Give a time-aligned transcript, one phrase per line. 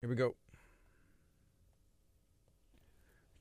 [0.00, 0.34] Here we go.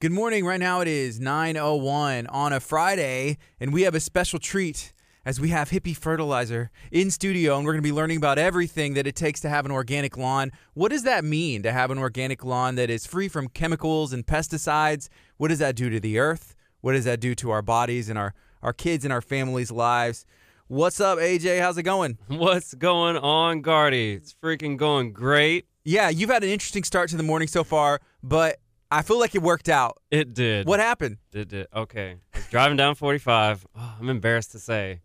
[0.01, 0.45] Good morning.
[0.45, 4.91] Right now it is 9:01 on a Friday and we have a special treat
[5.23, 8.93] as we have Hippie Fertilizer in studio and we're going to be learning about everything
[8.95, 10.51] that it takes to have an organic lawn.
[10.73, 14.27] What does that mean to have an organic lawn that is free from chemicals and
[14.27, 15.07] pesticides?
[15.37, 16.55] What does that do to the earth?
[16.81, 20.25] What does that do to our bodies and our our kids and our families' lives?
[20.67, 21.61] What's up, AJ?
[21.61, 22.17] How's it going?
[22.27, 24.11] What's going on, Gardy?
[24.11, 25.68] It's freaking going great.
[25.83, 28.57] Yeah, you've had an interesting start to the morning so far, but
[28.91, 29.97] I feel like it worked out.
[30.11, 30.67] It did.
[30.67, 31.17] What happened?
[31.33, 31.67] It did.
[31.75, 32.17] Okay.
[32.33, 33.65] I was driving down 45.
[33.75, 35.01] Oh, I'm embarrassed to say,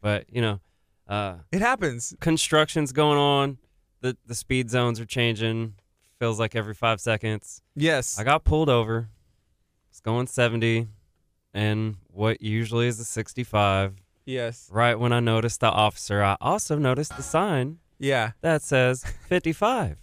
[0.00, 0.60] but you know,
[1.08, 2.14] uh, It happens.
[2.20, 3.58] construction's going on.
[4.00, 5.74] The the speed zones are changing.
[6.18, 7.62] Feels like every five seconds.
[7.74, 8.18] Yes.
[8.18, 9.08] I got pulled over.
[9.90, 10.86] It's going 70,
[11.54, 13.94] and what usually is a 65.
[14.26, 14.68] yes.
[14.72, 18.32] Right when I noticed the officer, I also noticed the sign Yeah.
[18.42, 19.98] that says 55.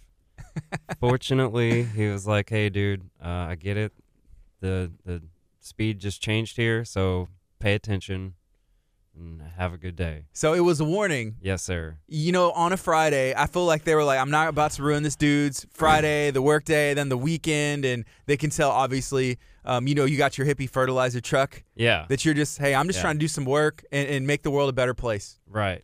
[1.00, 3.92] Fortunately, he was like, "Hey, dude, uh, I get it.
[4.60, 5.22] The the
[5.60, 8.34] speed just changed here, so pay attention
[9.16, 11.36] and have a good day." So it was a warning.
[11.40, 11.96] Yes, sir.
[12.06, 14.82] You know, on a Friday, I feel like they were like, I'm not about to
[14.84, 17.84] ruin this dude's Friday, the workday, then the weekend.
[17.84, 22.06] And they can tell, obviously, um, you know, you got your hippie fertilizer truck Yeah.
[22.08, 23.02] that you're just, hey, I'm just Yeah.
[23.02, 25.40] trying to do some work and, and make the world a better place.
[25.48, 25.82] Right.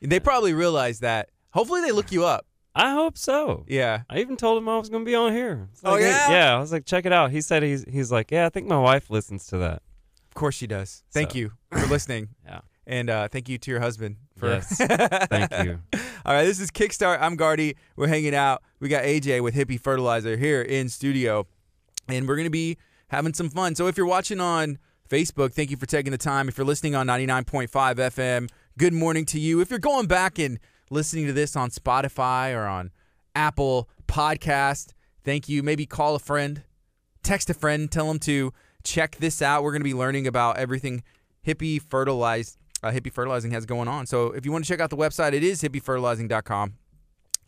[0.00, 1.28] They probably realize that.
[1.52, 2.46] Hopefully they look you up.
[2.74, 3.64] I hope so.
[3.66, 4.02] Yeah.
[4.08, 5.68] I even told him I was going to be on here.
[5.84, 6.30] Oh, like, hey- yeah?
[6.30, 6.56] yeah.
[6.56, 7.30] I was like, check it out.
[7.30, 9.82] He said he's he's like, yeah, I think my wife listens to that.
[10.28, 11.02] Of course she does.
[11.12, 12.28] Thank So- you for listening.
[12.44, 12.60] Yeah.
[12.86, 14.76] And uh, thank you to your husband for Yes.
[14.78, 15.80] Thank you.
[16.24, 17.18] All right, this is Kickstart.
[17.20, 17.76] I'm Gardy.
[17.96, 18.62] We're hanging out.
[18.80, 21.46] We got AJ with Hippie Fertilizer here in studio,
[22.08, 23.74] and we're gonna be having some fun.
[23.74, 24.78] So if you're watching on
[25.10, 26.48] Facebook, thank you for taking the time.
[26.48, 29.60] If you're listening on 99.5 FM, good morning to you.
[29.60, 30.58] If you're going back and
[30.90, 32.90] listening to this on Spotify or on
[33.34, 34.92] Apple Podcast,
[35.24, 35.62] thank you.
[35.62, 36.62] Maybe call a friend,
[37.22, 38.52] text a friend, tell them to
[38.84, 39.62] check this out.
[39.62, 41.02] We're gonna be learning about everything
[41.46, 42.56] hippie fertilized.
[42.82, 44.06] Uh, hippie fertilizing has going on.
[44.06, 46.74] So if you want to check out the website, it is hippiefertilizing.com.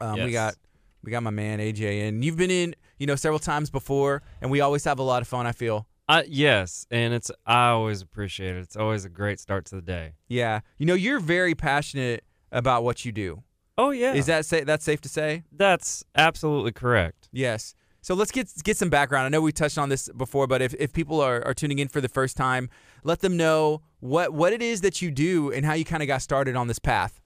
[0.01, 0.33] Um, We Yes.
[0.33, 0.55] got
[1.03, 4.51] we got my man AJ, and you've been in you know several times before, and
[4.51, 5.47] we always have a lot of fun.
[5.47, 5.87] I feel.
[6.09, 8.61] I, yes, and it's I always appreciate it.
[8.61, 10.15] It's always a great start to the day.
[10.29, 13.43] Yeah, you know you're very passionate about what you do.
[13.79, 14.13] Oh yeah.
[14.15, 15.45] Is that say that's safe to say?
[15.53, 17.29] That's absolutely correct.
[17.33, 17.75] Yes.
[18.03, 19.27] So let's get get some background.
[19.27, 21.89] I know we touched on this before, but if, if people are, are tuning in
[21.89, 22.69] for the first time,
[23.05, 26.07] let them know what what it is that you do and how you kind of
[26.07, 27.21] got started on this path.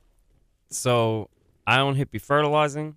[0.70, 1.30] So
[1.66, 2.96] I own Hippie Fertilizing.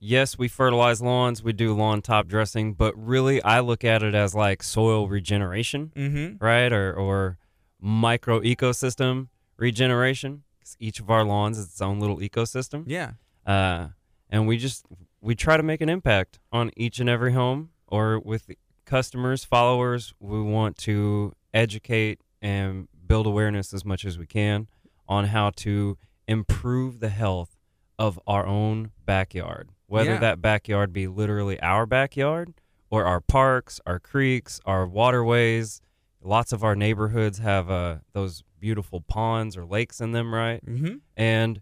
[0.00, 1.42] Yes, we fertilize lawns.
[1.42, 5.92] We do lawn top dressing, but really, I look at it as like soil regeneration,
[5.96, 6.44] Mm-hmm.
[6.44, 6.72] right?
[6.72, 7.38] Or or
[7.80, 10.42] micro ecosystem regeneration.
[10.80, 13.12] Each of our lawns is its own little ecosystem, Yeah.
[13.46, 13.88] uh,
[14.30, 14.86] and we just
[15.20, 18.50] we try to make an impact on each and every home or with
[18.84, 20.12] customers, followers.
[20.20, 24.68] We want to educate and build awareness as much as we can
[25.08, 25.96] on how to
[26.28, 27.56] improve the health
[27.98, 29.70] of our own backyard.
[29.86, 30.18] Whether Yeah.
[30.20, 32.52] that backyard be literally our backyard
[32.90, 35.80] or our parks, our creeks, our waterways.
[36.22, 40.64] Lots of our neighborhoods have uh, those beautiful ponds or lakes in them, right?
[40.64, 40.94] Mm-hmm.
[41.18, 41.60] and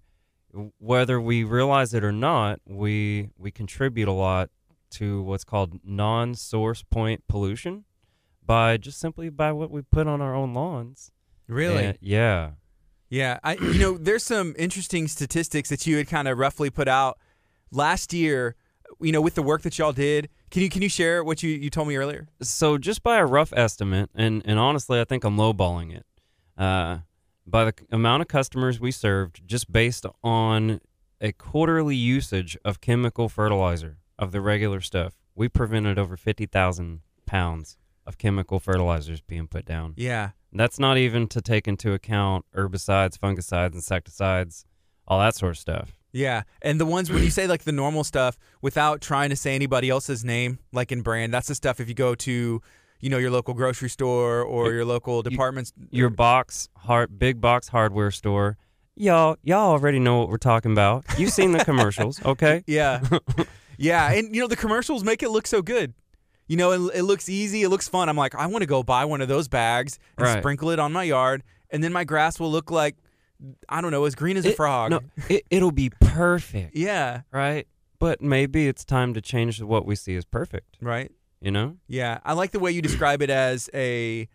[0.79, 4.51] whether we realize it or not, we we contribute a lot
[4.91, 7.85] to what's called non-source point pollution
[8.45, 11.11] by just simply by what we put on our own lawns.
[11.49, 11.85] Really?
[11.87, 12.51] And- yeah.
[13.09, 16.87] Yeah, I you know there's some interesting statistics that you had kind of roughly put
[16.89, 17.19] out
[17.71, 18.55] last year.
[19.01, 21.51] You know, with the work that y'all did, can you can you share what you
[21.51, 22.29] you told me earlier?
[22.43, 26.05] So just by a rough estimate, and and honestly, I think I'm lowballing it.
[26.63, 26.99] Uh,
[27.47, 30.81] by the amount of customers we served, just based on
[31.21, 37.01] a quarterly usage of chemical fertilizer of the regular stuff, we prevented over fifty thousand
[37.27, 39.95] pounds of chemical fertilizers being put down.
[39.97, 44.65] Yeah, That's not even to take into account herbicides, fungicides, insecticides,
[45.07, 45.99] all that sort of stuff.
[46.13, 49.55] yeah, and the ones when you say like the normal stuff without trying to say
[49.55, 51.81] anybody else's name, like in brand, that's the stuff.
[51.81, 52.61] If you go to
[53.03, 57.39] you know your local grocery store or your local departments, Your uh, box, hard, big
[57.41, 58.57] box hardware store,
[58.97, 61.05] y'all, y'all already know what we're talking about.
[61.19, 62.63] You've seen the commercials, okay?
[62.67, 63.01] Yeah.
[63.77, 64.13] yeah.
[64.13, 65.93] And, you know, the commercials make it look so good.
[66.47, 67.63] You know, it, it looks easy.
[67.63, 68.09] It looks fun.
[68.09, 70.39] I'm like, I want to go buy one of those bags and Right.
[70.39, 71.43] sprinkle it on my yard.
[71.71, 72.97] And then my grass will look like,
[73.69, 74.91] I don't know, as green as a frog.
[74.91, 77.23] No, it, it'll be perfect, Yeah.
[77.33, 77.67] right?
[77.99, 80.77] But maybe it's time to change what we see as perfect.
[80.81, 81.11] Right.
[81.43, 81.77] You know?
[81.89, 82.19] Yeah.
[82.25, 84.29] I like the way you describe it as a,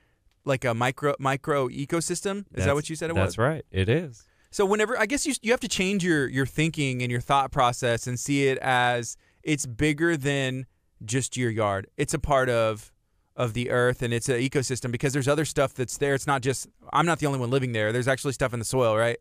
[0.46, 2.46] like a micro micro ecosystem.
[2.54, 3.36] Is that what you said it That's was?
[3.36, 3.66] That's right.
[3.72, 4.26] It is.
[4.50, 7.52] So whenever I guess you you have to change your your thinking and your thought
[7.52, 10.66] process and see it as it's bigger than
[11.06, 11.88] just your yard.
[11.98, 12.92] It's a part of
[13.36, 16.16] of the earth and it's an ecosystem because there's other stuff that's there.
[16.16, 17.92] It's not just I'm not the only one living there.
[17.92, 19.18] There's actually stuff in the soil, right?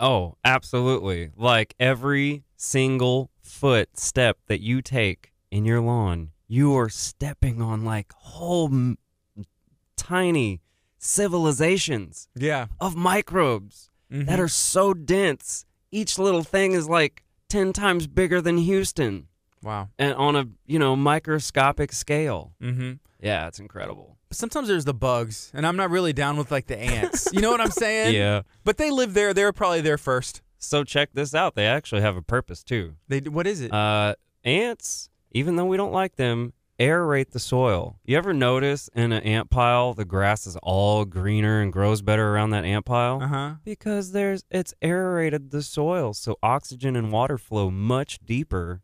[0.00, 1.30] Oh, absolutely.
[1.36, 7.84] Like every single foot step that you take in your lawn, you are stepping on
[7.84, 8.98] like whole m-
[9.96, 10.60] tiny
[10.98, 12.66] civilizations Yeah.
[12.80, 15.64] of microbes that are so dense.
[15.90, 19.26] Each little thing is like 10 times bigger than Houston
[19.62, 19.88] wow.
[19.98, 22.52] and on a, you know, microscopic scale.
[22.62, 22.92] Mm-hmm.
[23.20, 24.16] Yeah, it's incredible.
[24.28, 27.28] But sometimes there's the bugs, and I'm not really down with like the ants.
[27.32, 28.14] You know what I'm saying?
[28.22, 28.42] yeah.
[28.64, 29.32] But they live there.
[29.32, 30.42] They were probably there first.
[30.58, 31.54] So check this out.
[31.54, 32.94] They actually have a purpose too.
[33.08, 33.72] They what is it?
[33.72, 34.14] Uh,
[34.44, 37.98] ants, even though we don't like them, aerate the soil.
[38.04, 42.34] You ever notice in an ant pile the grass is all greener and grows better
[42.34, 43.22] around that ant pile?
[43.22, 43.54] Uh huh.
[43.64, 48.82] Because there's it's aerated the soil, so oxygen and water flow much deeper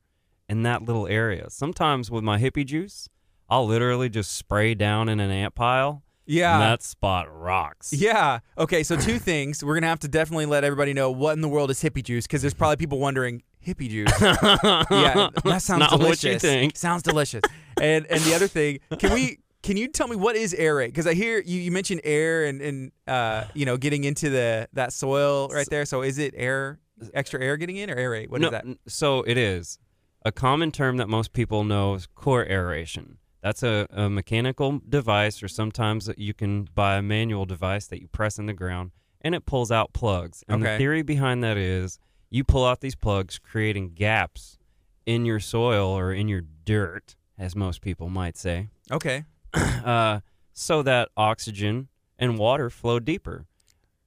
[0.49, 1.51] in that little area.
[1.51, 3.09] Sometimes with my hippie juice,
[3.49, 6.55] I'll literally just spray down in an ant pile, Yeah.
[6.55, 7.93] and that spot rocks.
[7.93, 8.41] Yeah.
[8.57, 8.83] Okay.
[8.83, 9.65] So two things.
[9.65, 12.27] We're gonna have to definitely let everybody know what in the world is hippie juice
[12.27, 14.13] because there's probably people wondering hippie juice.
[14.21, 16.25] yeah, that sounds Not delicious.
[16.25, 16.77] what you think.
[16.77, 17.43] Sounds delicious.
[17.81, 19.39] and and the other thing, can we?
[19.63, 20.89] Can you tell me what is aerate?
[20.89, 24.69] Because I hear you, you mentioned air and and uh you know getting into the
[24.73, 25.85] that soil right there.
[25.85, 26.81] So is it air,
[27.15, 28.29] extra air getting in or aerate?
[28.29, 28.65] What is no, that?
[28.89, 29.79] So it is.
[30.25, 33.19] A common term that most people know is core aeration.
[33.43, 38.09] That's a, a mechanical device, or sometimes you can buy a manual device that you
[38.09, 40.43] press in the ground and it pulls out plugs.
[40.49, 40.73] And Okay.
[40.73, 41.99] the theory behind that is
[42.31, 44.59] you pull out these plugs, creating gaps
[45.07, 49.25] in your soil or in your dirt, as most people might say, Okay.
[49.55, 50.21] uh,
[50.53, 51.89] so that oxygen
[52.19, 53.47] and water flow deeper.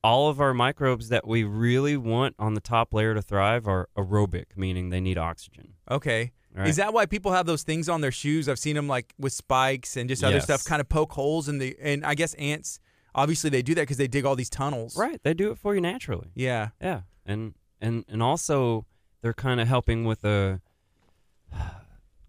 [0.03, 3.89] All of our microbes that we really want on the top layer to thrive are
[3.97, 5.73] aerobic, meaning they need oxygen.
[5.89, 6.31] Okay.
[6.55, 6.67] Right?
[6.69, 8.47] Is that why people have those things on their shoes?
[8.47, 11.57] I've seen them like with spikes and just other stuff, kind of poke holes in
[11.57, 11.75] the.
[11.81, 12.79] And I guess ants,
[13.13, 14.97] obviously, they do that because they dig all these tunnels.
[14.97, 15.19] right?
[15.23, 16.31] They do it for you naturally.
[16.33, 16.69] Yeah.
[16.81, 18.85] Yeah, and and and also
[19.21, 20.61] they're kind of helping with the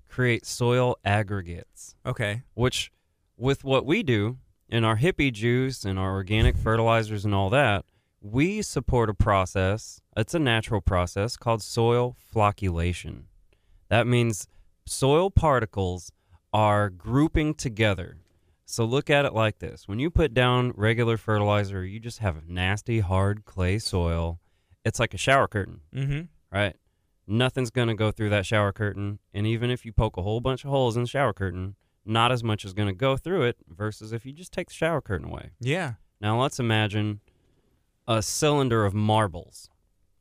[0.09, 2.43] create soil aggregates, Okay.
[2.55, 2.91] which
[3.37, 4.39] with what we do
[4.69, 7.85] in our hippie juice and our organic fertilizers and all that,
[8.21, 10.01] we support a process.
[10.17, 13.25] It's a natural process called soil flocculation.
[13.89, 14.49] That means
[14.87, 16.13] soil particles
[16.53, 18.19] are grouping together.
[18.65, 19.87] So look at it like this.
[19.87, 24.41] When you put down regular fertilizer, you just have a nasty, hard clay soil.
[24.85, 26.23] It's like a shower curtain, Mm-hmm.
[26.53, 26.75] right?
[27.29, 29.19] Nothing's going to go through that shower curtain.
[29.35, 31.75] And even if you poke a whole bunch of holes in the shower curtain,
[32.05, 34.75] not as much is going to go through it versus if you just take the
[34.75, 35.51] shower curtain away.
[35.61, 35.95] Yeah.
[36.21, 37.21] Now let's imagine
[38.07, 39.69] a cylinder of marbles,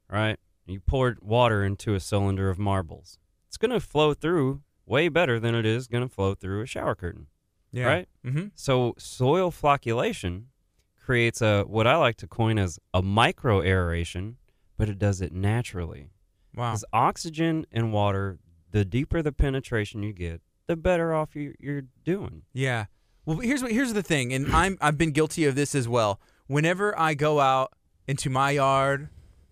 [0.09, 0.38] right?
[0.65, 3.19] You poured water into a cylinder of marbles.
[3.55, 6.65] It's going to flow through way better than it is going to flow through a
[6.65, 7.27] shower curtain,
[7.71, 7.85] Yeah.
[7.85, 8.09] right?
[8.25, 8.47] Mm-hmm.
[8.53, 10.47] So soil flocculation
[11.01, 14.35] creates a what I like to coin as a micro aeration,
[14.77, 16.09] but it does it naturally.
[16.53, 16.71] Wow.
[16.71, 18.39] Because oxygen and water,
[18.71, 22.41] the deeper the penetration you get, the better off you, you're doing.
[22.51, 22.87] Yeah.
[23.25, 26.19] Well, here's what here's the thing, and I'm I've been guilty of this as well.
[26.47, 27.71] Whenever I go out
[28.05, 29.07] into my yard,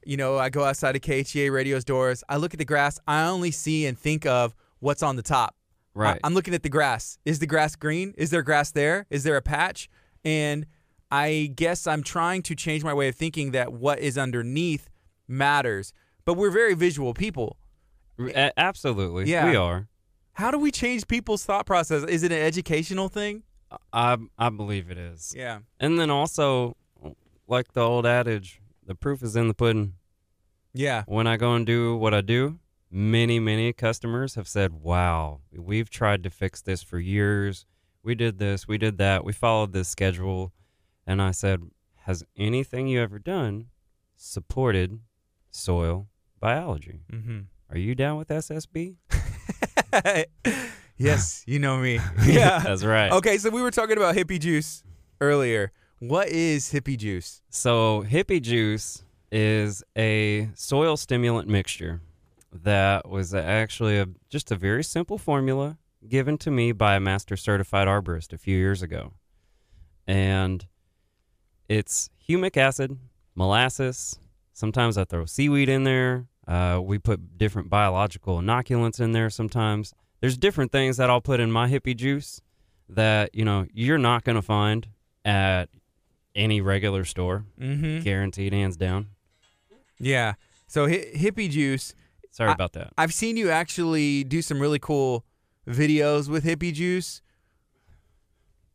[0.05, 3.27] you know, I go outside of KHEA radio's doors, I look at the grass, I
[3.27, 5.55] only see and think of what's on the top.
[5.95, 6.19] Right.
[6.23, 7.19] I, am looking at the grass.
[7.23, 8.13] Is the grass green?
[8.17, 9.05] Is there grass there?
[9.09, 9.89] Is there a patch?
[10.25, 10.65] And
[11.11, 14.89] I guess I'm trying to change my way of thinking that what is underneath
[15.27, 15.93] matters.
[16.25, 17.57] But we're very visual people.
[18.19, 19.25] A- absolutely.
[19.25, 19.49] Yeah.
[19.49, 19.87] We are.
[20.33, 22.03] How do we change people's thought process?
[22.03, 23.43] Is it an educational thing?
[23.91, 25.33] I I believe it is.
[25.35, 25.59] Yeah.
[25.79, 26.75] And then also,
[27.47, 29.93] like the old adage, the proof is in the pudding.
[30.73, 31.03] Yeah.
[31.05, 32.59] When I go and do what I do,
[32.89, 37.65] many, many customers have said, Wow, we've tried to fix this for years.
[38.03, 40.51] We did this, we did that, we followed this schedule.
[41.05, 41.61] And I said,
[42.05, 43.67] Has anything you ever done
[44.15, 44.99] supported
[45.51, 46.07] soil
[46.39, 47.01] biology?
[47.11, 47.39] Mm-hmm.
[47.69, 48.97] Are you down with SSB?
[50.97, 51.99] yes, you know me.
[52.25, 52.59] Yeah.
[52.59, 53.11] That's right.
[53.11, 54.83] Okay, so we were talking about hippie juice
[55.21, 55.71] earlier.
[56.05, 57.41] What is hippie juice?
[57.49, 62.01] So, hippie juice is a soil stimulant mixture
[62.51, 67.37] that was actually a, just a very simple formula given to me by a master
[67.37, 69.13] certified arborist a few years ago.
[70.05, 70.67] And
[71.69, 72.97] it's humic acid,
[73.33, 74.19] molasses.
[74.51, 76.27] Sometimes I throw seaweed in there.
[76.45, 79.93] Uh, we put different biological inoculants in there sometimes.
[80.19, 82.41] There's different things that I'll put in my hippie juice
[82.89, 84.89] that, you know, you're not going to find
[85.23, 85.69] at
[86.35, 87.99] any regular store Mm-hmm.
[88.01, 89.07] guaranteed hands down
[89.99, 90.33] Yeah.
[90.67, 91.93] So hi- hippie juice,
[92.31, 92.93] Sorry I- about that.
[92.97, 95.23] I've seen you actually do some really cool
[95.67, 97.21] videos with hippie juice,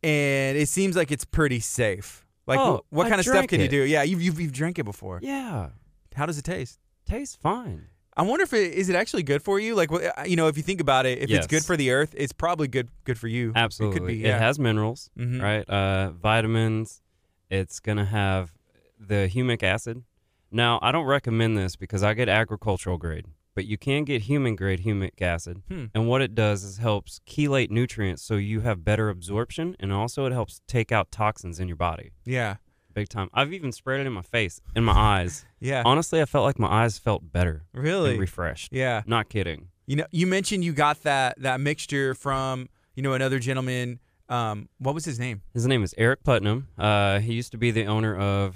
[0.03, 2.25] and it seems like it's pretty safe.
[2.47, 3.83] Like, Oh, wh- what I kind of stuff can you do?
[3.83, 5.19] Yeah, you've, you've you've drank it before.
[5.21, 5.69] Yeah,
[6.15, 6.79] How does it taste?
[7.05, 7.85] tastes fine.
[8.15, 9.75] I wonder if it is it actually good for you.
[9.75, 9.89] Like,
[10.25, 12.67] you know, if you think about it, if it's good for the earth, it's probably
[12.67, 13.51] good good for you.
[13.55, 13.95] Absolutely.
[13.95, 14.15] it could be.
[14.17, 14.35] Yeah.
[14.35, 15.41] It has minerals, Mhm.
[15.41, 15.69] right?
[15.69, 17.01] Uh, vitamins.
[17.49, 18.53] It's gonna have
[18.99, 20.03] the humic acid.
[20.51, 23.25] Now, I don't recommend this because I get agricultural grade,
[23.55, 25.61] but you can get human grade humic acid.
[25.69, 25.85] Hmm.
[25.93, 30.25] And what it does is helps chelate nutrients so you have better absorption, and also
[30.25, 32.11] it helps take out toxins in your body.
[32.25, 32.55] Yeah,
[32.91, 33.29] Big time.
[33.35, 35.45] I've even sprayed it in my face, in my eyes.
[35.59, 38.17] yeah, Honestly, I felt like my eyes felt better really.
[38.17, 38.73] refreshed.
[38.73, 39.67] yeah, Not kidding.
[39.85, 43.99] you know, you mentioned you got that that mixture from you know another gentleman.
[44.29, 45.41] Um, what was his name?
[45.53, 46.67] His name is Eric Putnam.
[46.77, 48.55] Uh, he used to be the owner of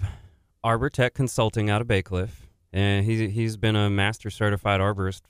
[0.64, 5.22] Arbor Tech Consulting out of Bacliff, and he's he's been a master certified arborist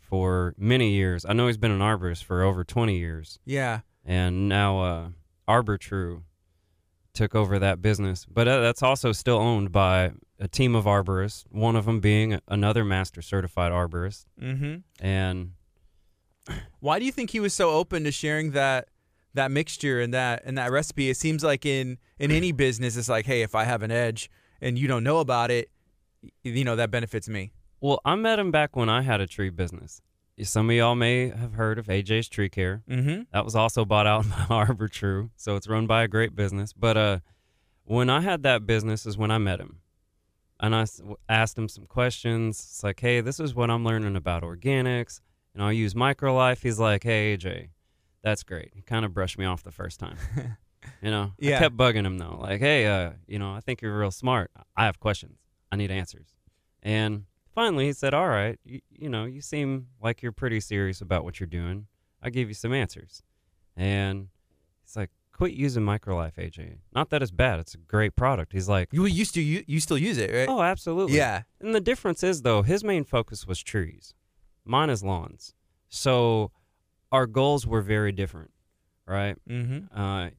[0.00, 1.26] for many years.
[1.28, 5.08] I know he's been an arborist for over 20 years, Yeah, and now uh,
[5.48, 6.22] Arbor True
[7.12, 8.24] took over that business.
[8.24, 11.44] But uh, that's also still owned by a team of arborists.
[11.50, 14.76] One of them being another master certified arborist, mm-hmm.
[15.04, 15.52] and
[16.78, 18.88] Why do you think he was so open to sharing that
[19.34, 21.10] that mixture and that and that recipe?
[21.10, 24.30] It seems like in in any business, it's like, hey, if I have an edge
[24.60, 25.70] and you don't know about it,
[26.42, 27.52] you know that benefits me.
[27.80, 30.00] well, I met him back when I had a tree business.
[30.42, 32.82] Some of y'all may have heard of AJ's Tree Care.
[32.88, 33.22] Mm-hmm.
[33.32, 36.72] That was also bought out by Arbor True, so it's run by a great business.
[36.72, 37.18] But uh,
[37.84, 39.80] when I had that business is when I met him,
[40.60, 40.86] and I
[41.28, 42.58] asked him some questions.
[42.58, 45.20] It's like, hey, this is what I'm learning about organics,
[45.54, 46.62] and I'll use MicroLife.
[46.62, 47.68] He's like, hey, AJ,
[48.22, 48.70] that's great.
[48.74, 50.16] He kind of brushed me off the first time.
[51.02, 51.56] you know, Yeah.
[51.56, 54.50] I kept bugging him though, like, hey, uh, you know, I think you're real smart.
[54.76, 55.38] I have questions.
[55.70, 56.28] I need answers.
[56.82, 61.00] And finally, he said, all right, you, you know, you seem like you're pretty serious
[61.00, 61.86] about what you're doing.
[62.22, 63.22] I'll give you some answers.
[63.76, 64.28] And
[64.84, 66.78] he's like, quit using MicroLife, AJ.
[66.94, 67.60] Not that it's bad.
[67.60, 68.52] It's a great product.
[68.52, 70.48] He's like, You used to you, you still use it, right?
[70.48, 71.16] oh, absolutely.
[71.16, 71.42] yeah.
[71.60, 74.14] And the difference is, though, his main focus was trees.
[74.64, 75.54] Mine is lawns.
[75.88, 76.50] So
[77.12, 78.50] our goals were very different,
[79.06, 79.36] right?
[79.48, 79.98] Mm-hmm.
[79.98, 80.30] Uh,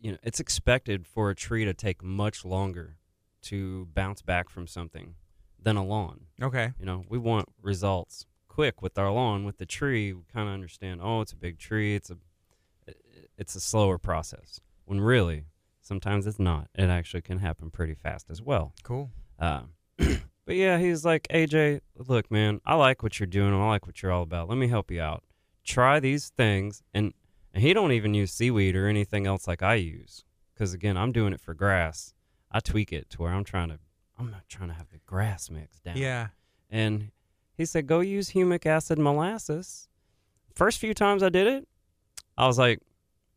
[0.00, 2.96] you know, it's expected for a tree to take much longer
[3.42, 5.14] to bounce back from something
[5.60, 6.26] than a lawn.
[6.40, 6.72] Okay.
[6.78, 9.44] You know, we want results quick with our lawn.
[9.44, 11.00] With the tree, we kind of understand.
[11.02, 11.94] Oh, it's a big tree.
[11.94, 12.16] It's a
[13.36, 14.60] it's a slower process.
[14.84, 15.44] When really,
[15.80, 16.68] sometimes it's not.
[16.74, 18.72] It actually can happen pretty fast as well.
[18.82, 19.10] Cool.
[19.38, 19.62] Uh,
[19.98, 23.52] but yeah, he's like, AJ, look, man, I like what you're doing.
[23.52, 24.48] I like what you're all about.
[24.48, 25.22] Let me help you out.
[25.66, 27.12] Try these things, and
[27.52, 31.10] and he don't even use seaweed or anything else like I use, because again, I'm
[31.12, 32.14] doing it for grass.
[32.52, 33.78] I tweak it to where I'm trying to,
[34.18, 35.96] I'm not trying to have the grass mixed down.
[35.96, 36.28] Yeah.
[36.70, 37.10] And
[37.56, 39.88] he said, go use humic acid molasses.
[40.54, 41.66] First few times I did it,
[42.38, 42.80] I was like,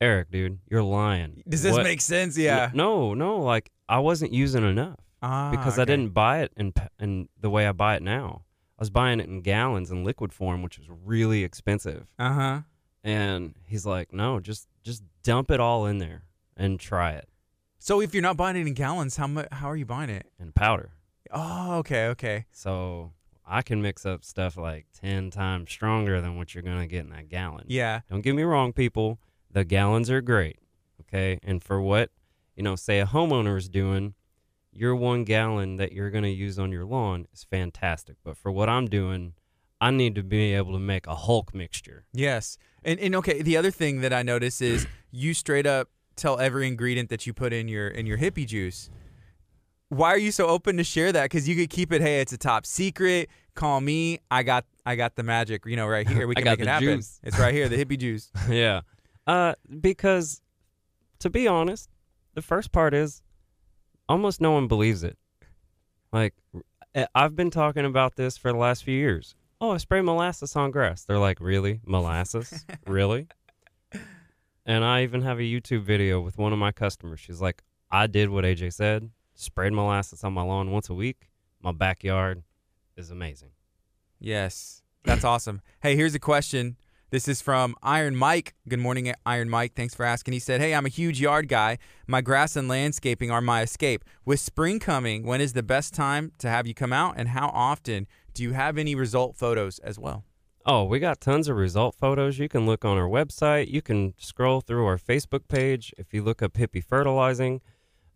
[0.01, 1.41] Eric, dude, you're lying.
[1.47, 2.37] Does this What- make sense?
[2.37, 2.71] Yeah.
[2.73, 7.27] No, no, like I wasn't using enough Ah, because I didn't buy it in in
[7.39, 8.43] the way I buy it now.
[8.79, 12.07] I was buying it in gallons in liquid form, which was really expensive.
[12.17, 12.59] Uh huh.
[13.03, 16.23] And he's like, "No, just just dump it all in there
[16.55, 17.27] and try it
[17.77, 19.47] So if you're not buying it in gallons, how much?
[19.51, 20.27] How are you buying it?
[20.39, 20.91] in powder."
[21.31, 22.45] Oh, okay, okay.
[22.51, 23.11] So
[23.45, 27.09] I can mix up stuff like ten times stronger than what you're gonna get in
[27.09, 27.65] that gallon.
[27.67, 28.01] Yeah.
[28.09, 29.19] Don't get me wrong, people.
[29.51, 30.57] The gallons are great,
[31.01, 31.37] okay?
[31.43, 32.11] And for what,
[32.55, 34.13] you know, say a homeowner is doing,
[34.79, 38.15] your one gallon that you're going to use on your lawn is fantastic.
[38.23, 39.33] But for what I'm doing,
[39.81, 42.05] I need to be able to make a Hulk mixture.
[42.13, 42.57] Yes.
[42.83, 46.65] And and okay, the other thing that I notice is you straight up tell every
[46.65, 48.89] ingredient that you put in your in your hippie juice.
[49.89, 51.23] Why are you so open to share that?
[51.23, 52.01] Because you could keep it.
[52.01, 53.29] Hey, it's a top secret.
[53.55, 54.19] Call me.
[54.31, 55.65] I got I got the magic.
[55.65, 56.25] You know, right here.
[56.25, 56.87] We can got make it happen.
[56.99, 57.19] juice.
[57.21, 57.67] It's right here.
[57.67, 58.31] The hippie juice.
[58.49, 58.81] yeah.
[59.27, 60.41] Uh, because
[61.19, 61.89] to be honest,
[62.33, 63.21] the first part is
[64.09, 65.17] almost no one believes it.
[66.11, 66.33] Like,
[66.93, 69.35] I- I've been talking about this for the last few years.
[69.61, 71.03] Oh, I spray molasses on grass.
[71.05, 71.79] They're like, really?
[71.85, 72.65] Molasses?
[72.87, 73.27] really?
[74.65, 77.19] And I even have a YouTube video with one of my customers.
[77.19, 81.29] She's like, I did what AJ said, sprayed molasses on my lawn once a week.
[81.61, 82.43] My backyard
[82.95, 83.49] is amazing.
[84.19, 85.61] Yes, that's awesome.
[85.81, 86.77] Hey, here's a question.
[87.11, 88.53] This is from Iron Mike.
[88.67, 89.73] Good morning, Iron Mike.
[89.73, 90.33] Thanks for asking.
[90.35, 91.79] He said, Hey, I'm a huge yard guy.
[92.05, 94.05] My grass and landscaping are my escape.
[94.25, 97.47] With spring coming, when is the best time to have you come out, and how
[97.47, 98.05] often?
[98.35, 100.23] Do you have any result photos as well?
[100.67, 102.37] Oh, we got tons of result photos.
[102.37, 103.71] You can look on our website.
[103.71, 107.61] You can scroll through our Facebook page if you look up hippie fertilizing.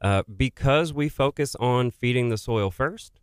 [0.01, 3.19] Uh, because we focus on feeding the soil first,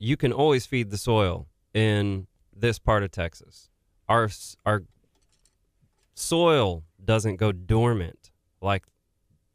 [0.00, 3.70] you can always feed the soil in this part of Texas.
[4.08, 4.28] Our
[4.64, 4.82] our
[6.14, 8.84] soil doesn't go dormant like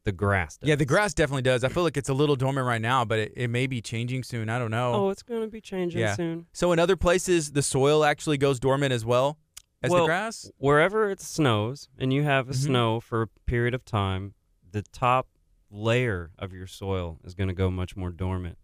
[0.05, 0.67] the grass does.
[0.67, 1.63] Yeah, the grass definitely does.
[1.63, 4.23] I feel like it's a little dormant right now, but it, it may be changing
[4.23, 4.49] soon.
[4.49, 4.93] I don't know.
[4.93, 6.15] Oh, it's going to be changing Yeah.
[6.15, 6.45] soon.
[6.51, 9.37] So in other places, the soil actually goes dormant as well
[9.81, 10.51] as the Well, grass.
[10.57, 12.55] Wherever it snows and you have a Mhm.
[12.65, 14.33] snow for a period of time,
[14.69, 15.27] the top
[15.71, 18.57] layer of your soil is going to go much more dormant.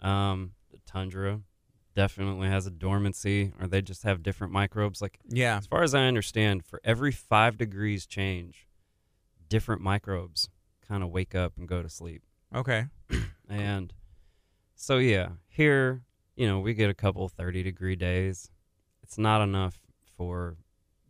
[0.00, 1.40] Um, the tundra
[1.94, 5.00] definitely has a dormancy, or they just have different microbes.
[5.02, 5.58] Like Yeah.
[5.58, 8.66] as far as I understand, for every five degrees change,
[9.48, 10.48] different microbes
[10.86, 12.22] kind of wake up and go to sleep.
[12.54, 12.86] Okay.
[13.48, 13.92] And
[14.74, 16.04] so, yeah, here,
[16.36, 18.50] you know, we get a couple 30 degree days.
[19.02, 19.78] It's not enough
[20.16, 20.56] for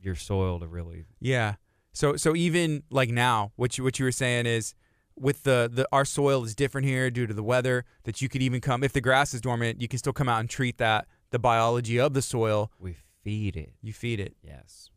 [0.01, 1.05] your soil to really.
[1.21, 1.55] Yeah.
[1.93, 4.75] So so even like now, what you what you were saying is
[5.17, 8.43] with the, the our soil is different here due to the weather that you could
[8.43, 11.07] even come if the grass is dormant, you can still come out and treat that
[11.31, 13.73] the biology of the soil, We feed it.
[13.81, 14.35] you feed it.
[14.43, 14.91] Yes.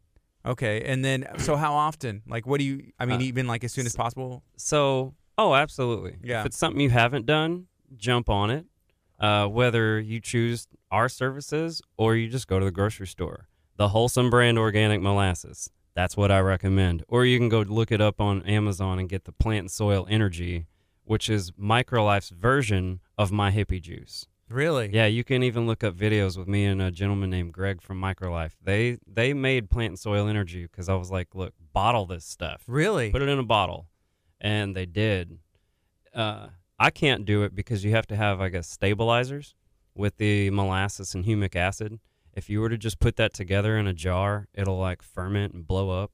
[0.46, 0.82] Okay.
[0.84, 2.22] And then so how often?
[2.28, 4.44] Like what do you I mean Uh, even like as soon as possible?
[4.58, 6.18] So, oh, absolutely.
[6.24, 6.42] Yeah.
[6.42, 7.68] If it's something you haven't done,
[7.98, 8.66] jump on it.
[9.20, 13.88] Uh, whether you choose our services or you just go to the grocery store, the
[13.90, 15.70] Wholesome brand organic molasses.
[15.96, 17.04] That's what I recommend.
[17.08, 20.06] Or you can go look it up on Amazon and get the plant and soil
[20.10, 20.68] energy,
[21.04, 24.28] which is Microlife's version of my hippie juice.
[24.50, 24.92] Really?
[24.94, 28.00] Yeah, you can even look up videos with me and a gentleman named Greg from
[28.00, 28.52] Microlife.
[28.62, 32.64] They they made plant and soil energy because I was like, look, bottle this stuff
[32.68, 33.10] Really?
[33.12, 33.88] put it in a bottle
[34.40, 35.40] and they did
[36.14, 36.48] uh,
[36.80, 39.56] i can't do it because you have to have i guess stabilizers
[39.94, 42.00] with the molasses and humic acid
[42.36, 45.66] if you were to just put that together in a jar it'll like ferment and
[45.68, 46.12] blow up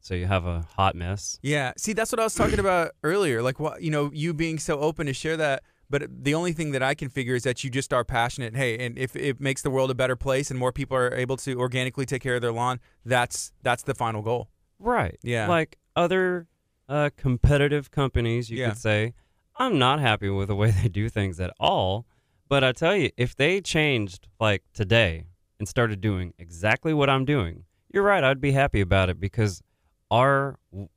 [0.00, 1.72] so you have a hot mess Yeah.
[1.78, 3.40] See, that's what I was talking about earlier.
[3.40, 5.62] Like, what you know, you being so open to share that.
[5.88, 8.54] But the only thing that I can figure is that you just are passionate.
[8.54, 11.38] Hey, and if it makes the world a better place and more people are able
[11.38, 14.48] to organically take care of their lawn, that's that's the final goal.
[14.78, 15.48] right Yeah.
[15.48, 16.48] like other
[16.86, 18.68] uh, competitive companies you Yeah.
[18.70, 19.14] could say
[19.56, 22.04] i'm not happy with the way they do things at all
[22.48, 25.28] but i tell you if they changed like today
[25.64, 29.62] and started doing exactly what i'm doing you're right i'd be happy about it because
[30.10, 30.88] our w-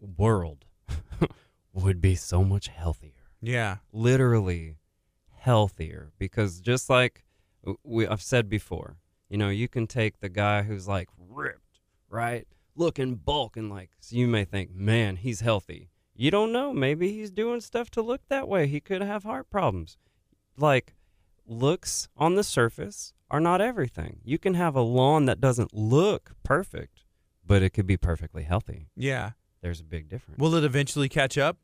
[0.00, 0.64] world
[1.72, 3.76] would be so much healthier Yeah.
[3.92, 4.74] literally
[5.38, 7.22] healthier because just like
[7.84, 8.96] we I've said before,
[9.28, 12.46] you know, you can take the guy who's like ripped, right?
[12.74, 17.12] Looking bulk and like so you may think, "Man, he's healthy." You don't know, maybe
[17.12, 18.66] he's doing stuff to look that way.
[18.66, 19.96] He could have heart problems.
[20.56, 20.94] Like
[21.46, 24.20] looks on the surface are not everything.
[24.24, 27.04] You can have a lawn that doesn't look perfect,
[27.46, 28.88] but it could be perfectly healthy.
[28.96, 29.32] Yeah.
[29.60, 30.38] There's a big difference.
[30.38, 31.58] Will it eventually catch up?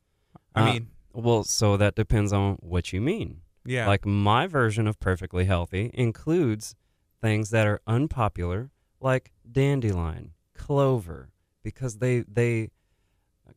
[0.54, 3.42] I Uh, mean, well, so that depends on what you mean.
[3.64, 3.86] yeah.
[3.86, 6.74] Like my version of perfectly healthy includes
[7.22, 11.30] things that are unpopular, like dandelion, clover,
[11.62, 12.70] because they they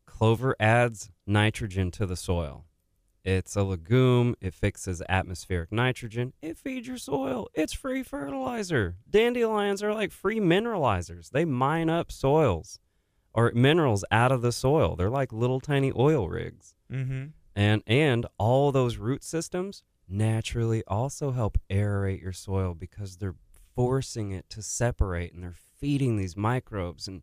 [0.06, 2.64] clover adds nitrogen to the soil.
[3.28, 4.36] It's a legume.
[4.40, 6.32] It fixes atmospheric nitrogen.
[6.40, 7.50] It feeds your soil.
[7.52, 8.96] It's free fertilizer.
[9.10, 11.28] Dandelions are like free mineralizers.
[11.28, 12.80] They mine up soils
[13.34, 14.96] or minerals out of the soil.
[14.96, 17.26] They're like little tiny oil rigs mm-hmm.
[17.54, 23.36] and and all those root systems naturally also help aerate your soil because they're
[23.74, 27.20] forcing it to separate and they're feeding these microbes and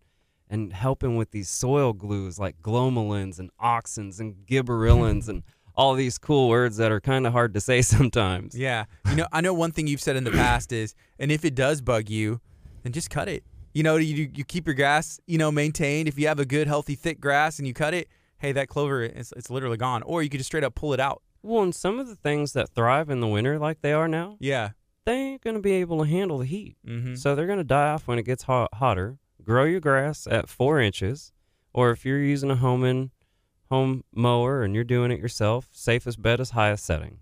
[0.48, 5.42] and helping with these soil glues like glomalins and auxins and gibberellins and
[5.78, 8.56] all these cool words that are kind of hard to say sometimes.
[8.58, 8.86] Yeah.
[9.10, 11.56] You know, I know one thing you've said in the past is, and if it
[11.56, 12.40] does bug you,
[12.84, 13.44] then just cut it.
[13.74, 16.08] You know, you you keep your grass, you know, maintained.
[16.08, 18.08] If you have a good, healthy, thick grass and you cut it,
[18.38, 20.02] hey, that clover, it's, it's literally gone.
[20.04, 21.22] Or you could just straight up pull it out.
[21.44, 24.38] Well, and some of the things that thrive in the winter like they are now,
[24.40, 24.70] Yeah.
[25.06, 26.78] they ain't going to be able to handle the heat.
[26.88, 27.16] Mm-hmm.
[27.16, 29.18] So they're going to die off when it gets hot, hotter.
[29.44, 31.34] Grow your grass at four inches,
[31.74, 33.12] or if you're using a home in
[33.76, 37.20] home mower and you're doing it yourself, safest bet is highest setting,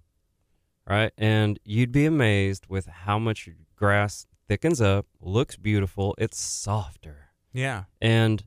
[0.87, 1.11] right?
[1.17, 7.85] And you'd be amazed with how much grass thickens up, looks beautiful, it's softer, Yeah.
[8.01, 8.43] and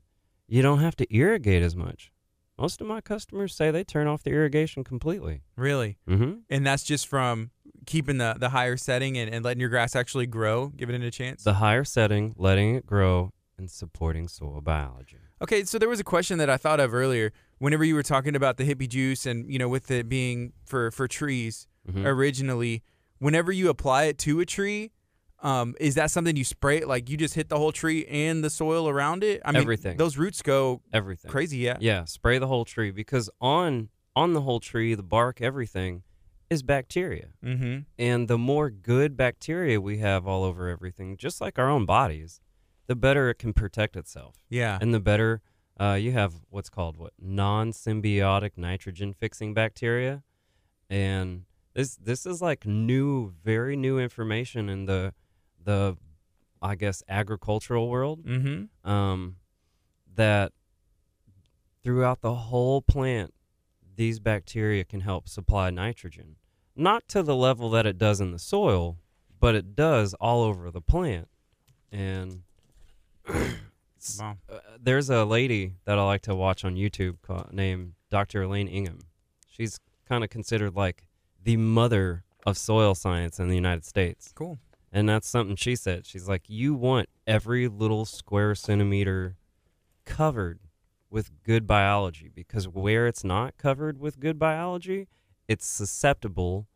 [0.47, 2.11] you don't have to irrigate as much.
[2.57, 5.43] Most of my customers say they turn off the irrigation completely.
[5.55, 5.97] Really.
[6.09, 6.39] Mm-hmm.
[6.49, 7.51] And that's just from
[7.85, 11.11] keeping the, the higher setting and, and letting your grass actually grow, giving it a
[11.11, 11.43] chance.
[11.43, 15.17] The higher setting, letting it grow, and supporting soil biology.
[15.41, 17.31] Okay, so there was a question that I thought of earlier.
[17.59, 20.91] Whenever you were talking about the hippie juice and you know with it being for
[20.91, 22.05] for trees Mhm.
[22.05, 22.83] originally,
[23.19, 24.91] whenever you apply it to a tree,
[25.39, 28.43] um, is that something you spray it like you just hit the whole tree and
[28.43, 29.41] the soil around it?
[29.45, 29.95] I mean, Everything.
[29.97, 31.31] Those roots go Everything.
[31.31, 31.57] crazy.
[31.59, 31.77] Yeah.
[31.79, 36.01] Yeah, spray the whole tree because on on the whole tree, the bark, everything,
[36.49, 37.27] is bacteria.
[37.45, 37.81] Mm-hmm.
[37.99, 42.41] And the more good bacteria we have all over everything, just like our own bodies,
[42.87, 44.35] the better it can protect itself.
[44.49, 44.77] Yeah.
[44.81, 45.41] And the better
[45.79, 50.23] uh, you have what's called what non symbiotic nitrogen fixing bacteria.
[50.89, 55.13] And this this is like new, very new information in the
[55.63, 55.97] the
[56.61, 58.25] I guess agricultural world.
[58.25, 58.89] Mm-hmm.
[58.89, 59.35] Um,
[60.15, 60.51] that
[61.83, 63.33] throughout the whole plant,
[63.95, 66.37] these bacteria can help supply nitrogen.
[66.75, 68.97] Not to the level that it does in the soil,
[69.39, 71.27] but it does all over the plant.
[71.91, 72.43] And
[74.19, 74.37] Wow.
[74.49, 78.43] uh, there's a lady that I like to watch on YouTube called, named Dr.
[78.43, 78.99] Elaine Ingham.
[79.49, 81.07] She's kind of considered like
[81.43, 84.31] the mother of soil science in the United States.
[84.35, 84.57] Cool.
[84.91, 86.05] And that's something she said.
[86.05, 89.35] She's like, you want every little square centimeter
[90.05, 90.59] covered
[91.09, 95.07] with good biology because where it's not covered with good biology,
[95.47, 96.67] it's susceptible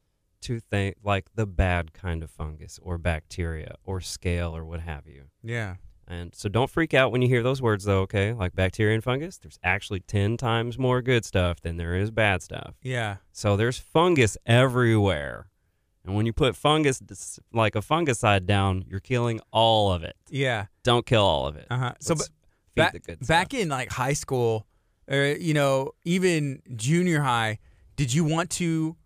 [0.42, 5.08] to th- like the bad kind of fungus or bacteria or scale or what have
[5.08, 5.26] you.
[5.44, 5.76] Yeah.
[6.12, 8.34] And so don't freak out when you hear those words, though, okay?
[8.34, 12.44] Like bacteria and fungus, there's actually 10 times more good stuff than there is bad
[12.44, 12.74] stuff.
[12.84, 13.18] Yeah.
[13.32, 15.48] So there's fungus everywhere.
[16.04, 17.02] And when you put fungus,
[17.54, 20.18] like a fungicide down, you're killing all of it.
[20.30, 20.66] Yeah.
[20.84, 21.68] Don't kill all of it.
[21.70, 21.94] Uh huh.
[22.02, 22.30] So, but
[22.76, 24.68] back, back in like high school,
[25.08, 27.60] or you know, even junior high,
[27.96, 28.98] did you want to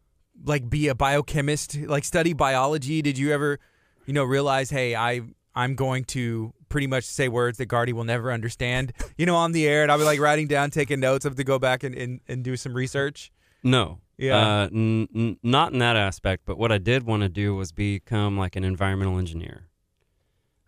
[0.43, 3.03] like be a biochemist, like study biology?
[3.03, 3.59] Did you ever,
[4.07, 5.21] you know, realize, hey, I
[5.55, 9.51] I'm going to pretty much say words that Gardy will never understand, you know, on
[9.53, 11.95] the air, and I'll be like writing down, taking notes, of to go back and,
[11.95, 13.31] and, and do some research.
[13.63, 13.99] No.
[14.17, 14.37] Yeah.
[14.37, 17.71] Uh, n- n- not in that aspect, but what I did want to do was
[17.71, 19.67] become like an environmental engineer.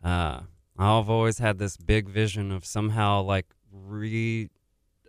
[0.04, 0.42] Uh,
[0.78, 4.50] I've always had this big vision of somehow like re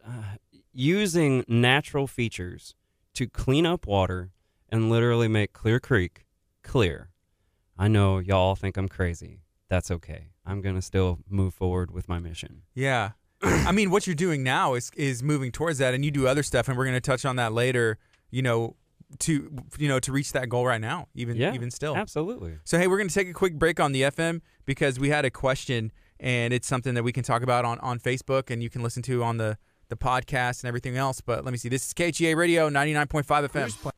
[0.06, 0.36] uh,
[0.72, 2.74] using natural features
[3.14, 4.30] to clean up water
[4.68, 6.24] and literally make Clear Creek
[6.62, 7.10] clear.
[7.78, 9.40] I know y'all think I'm crazy.
[9.68, 10.28] That's okay.
[10.46, 12.62] I'm gonna still move forward with my mission.
[12.74, 13.12] Yeah.
[13.42, 16.42] I mean, what you're doing now is is moving towards that, and you do other
[16.42, 17.98] stuff, and we're going to touch on that later.
[18.30, 18.76] You know,
[19.20, 21.96] to you know to reach that goal right now, even Yeah, even still.
[21.96, 22.58] Absolutely.
[22.64, 25.24] So hey, we're going to take a quick break on the FM because we had
[25.24, 28.70] a question, and it's something that we can talk about on on Facebook, and you
[28.70, 29.56] can listen to on the
[29.88, 31.20] the podcast and everything else.
[31.20, 31.68] But let me see.
[31.68, 33.92] This is KGA Radio, ninety nine point five FM.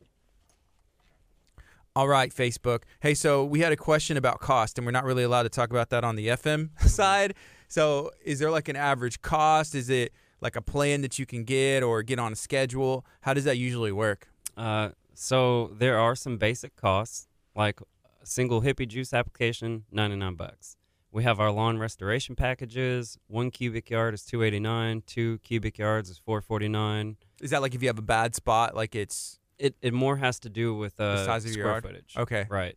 [1.93, 2.83] All right, Facebook.
[3.01, 5.71] Hey, so we had a question about cost, and we're not really allowed to talk
[5.71, 7.33] about that on the FM side.
[7.67, 9.75] So, is there like an average cost?
[9.75, 13.05] Is it like a plan that you can get or get on a schedule?
[13.21, 14.29] How does that usually work?
[14.55, 17.27] Uh, so there are some basic costs,
[17.57, 17.81] like
[18.21, 20.77] a single hippie juice application, ninety nine bucks.
[21.11, 23.17] We have our lawn restoration packages.
[23.27, 25.03] One cubic yard is two eighty nine.
[25.05, 27.17] Two cubic yards is four forty nine.
[27.41, 30.39] Is that like if you have a bad spot, like it's It it more has
[30.39, 31.83] to do with uh, size of your yard?
[31.83, 32.15] footage.
[32.17, 32.47] okay?
[32.49, 32.75] Right.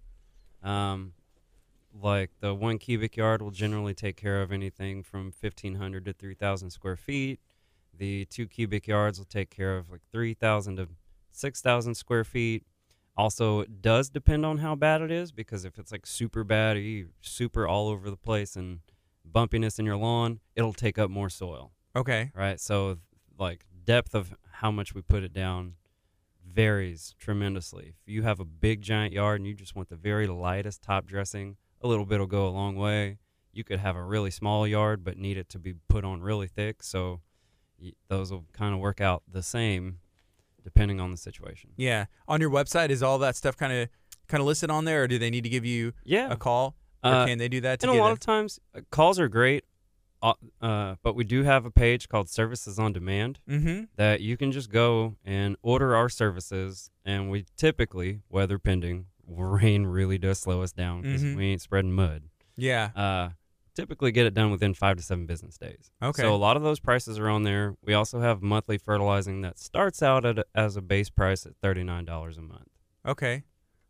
[0.62, 1.14] Um,
[2.00, 6.12] like the one cubic yard will generally take care of anything from fifteen hundred to
[6.12, 7.40] three thousand square feet.
[7.96, 10.88] The two cubic yards will take care of like three thousand to
[11.30, 12.64] six thousand square feet.
[13.16, 16.76] Also, it does depend on how bad it is because if it's like super bad
[16.76, 18.80] or you super all over the place and
[19.30, 22.32] bumpiness in your lawn, it'll take up more soil Okay.
[22.34, 22.58] right?
[22.60, 22.98] So
[23.38, 25.74] like depth of how much we put it down
[26.54, 27.94] varies tremendously.
[28.06, 31.06] If you have a big giant yard and you just want the very lightest top
[31.06, 33.18] dressing, a little bit will go a long way.
[33.52, 36.46] You could have a really small yard but need it to be put on really
[36.48, 37.20] thick, so
[38.08, 39.98] those will kind of work out the same
[40.62, 41.70] depending on the situation.
[41.76, 42.06] Yeah.
[42.26, 43.88] On your website, is all that stuff kind of
[44.28, 46.30] kind of listed on there, or do they need to give you Yeah.
[46.30, 47.80] a call, or Uh, can they do that?
[47.80, 49.64] To and a lot of times uh, calls are great,
[50.24, 50.34] uh,
[50.64, 53.38] uh, but we do have a page called Services on Demand.
[53.48, 53.84] Mm-hmm.
[53.96, 59.86] that you can just go and order our services and we typically weather pending rain
[59.86, 61.36] really does slow us down because Mhm.
[61.36, 62.24] we ain't spreading mud
[62.56, 62.90] Yeah.
[62.96, 63.30] uh,
[63.74, 66.22] typically get it done within five to seven business days Okay.
[66.22, 69.58] so a lot of those prices are on there we also have monthly fertilizing that
[69.58, 72.68] starts out at as a base price at $39 a month
[73.06, 73.42] Okay.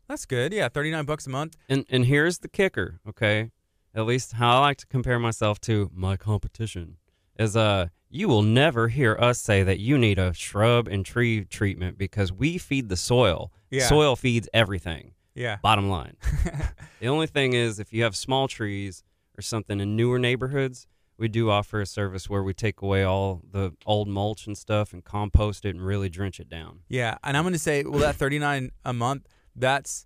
[0.07, 0.53] That's good.
[0.53, 1.57] Yeah, thirty nine bucks a month.
[1.69, 3.51] and and here's the kicker okay
[3.95, 6.97] at least how i like to compare myself to my competition
[7.39, 11.43] is uh you will never hear us say that you need a shrub and tree
[11.45, 13.87] treatment because we feed the soil Yeah.
[13.87, 15.57] soil feeds everything Yeah.
[15.61, 16.15] bottom line
[16.99, 19.03] the only thing is if you have small trees
[19.37, 23.41] or something in newer neighborhoods we do offer a service where we take away all
[23.49, 27.37] the old mulch and stuff and compost it and really drench it down Yeah, and
[27.37, 30.05] I'm gonna say, well, that 39 a month, that's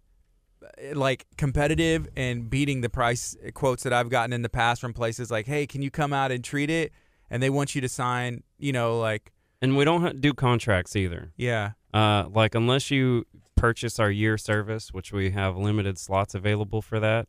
[0.93, 5.31] like competitive and beating the price quotes that I've gotten in the past from places
[5.31, 6.91] like, hey, can you come out and treat it?
[7.29, 11.31] And they want you to sign, you know, like, and we don't do contracts either
[11.35, 16.81] yeah, uh, like unless you purchase our year service, which we have limited slots available
[16.81, 17.27] for that.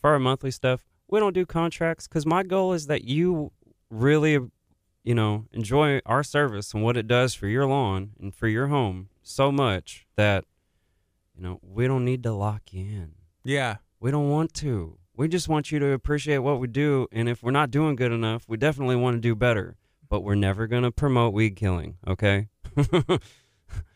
[0.00, 3.52] For our monthly stuff, we don't do contracts because my goal is that you
[3.90, 4.38] really,
[5.04, 8.66] you know, enjoy our service and what it does for your lawn and for your
[8.66, 10.44] home so much that,
[11.34, 13.12] you know, we don't need to lock you in.
[13.44, 13.76] Yeah.
[14.00, 14.98] We don't want to.
[15.14, 17.06] We just want you to appreciate what we do.
[17.12, 19.76] And if we're not doing good enough, we definitely want to do better.
[20.08, 22.48] But we're never going to promote weed killing, okay?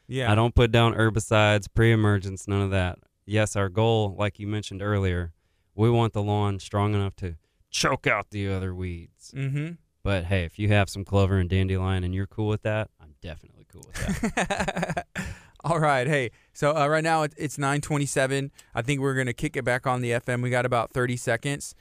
[0.08, 0.30] Yeah.
[0.30, 2.98] I don't put down herbicides, pre emergence, none of that.
[3.24, 5.32] Yes, our goal, like you mentioned earlier,
[5.74, 7.36] we want the lawn strong enough to
[7.70, 9.32] choke out the other weeds.
[9.36, 9.72] Mm-hmm.
[10.04, 13.14] But hey, if you have some clover and dandelion and you're cool with that, I'm
[13.20, 15.06] definitely cool with that.
[15.64, 16.06] All right.
[16.06, 18.50] Hey, so uh, right now it's 927.
[18.74, 20.42] I think we're to kick it back on the FM.
[20.42, 21.74] We got about 30 seconds.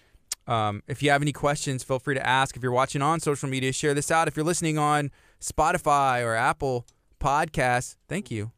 [0.47, 2.57] Um, if you have any questions, feel free to ask.
[2.57, 4.27] If you're watching on social media, share this out.
[4.27, 6.85] If you're listening on Spotify or Apple
[7.21, 8.51] Podcasts, thank you.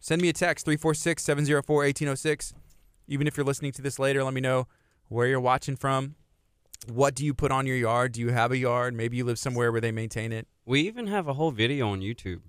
[0.00, 2.54] Send me a text 346 704 1806.
[3.06, 4.66] Even if you're listening to this later, let me know
[5.08, 6.14] where you're watching from.
[6.90, 8.12] What do you put on your yard?
[8.12, 8.94] Do you have a yard?
[8.94, 10.48] Maybe you live somewhere where they maintain it.
[10.64, 12.40] we even have a whole video on YouTube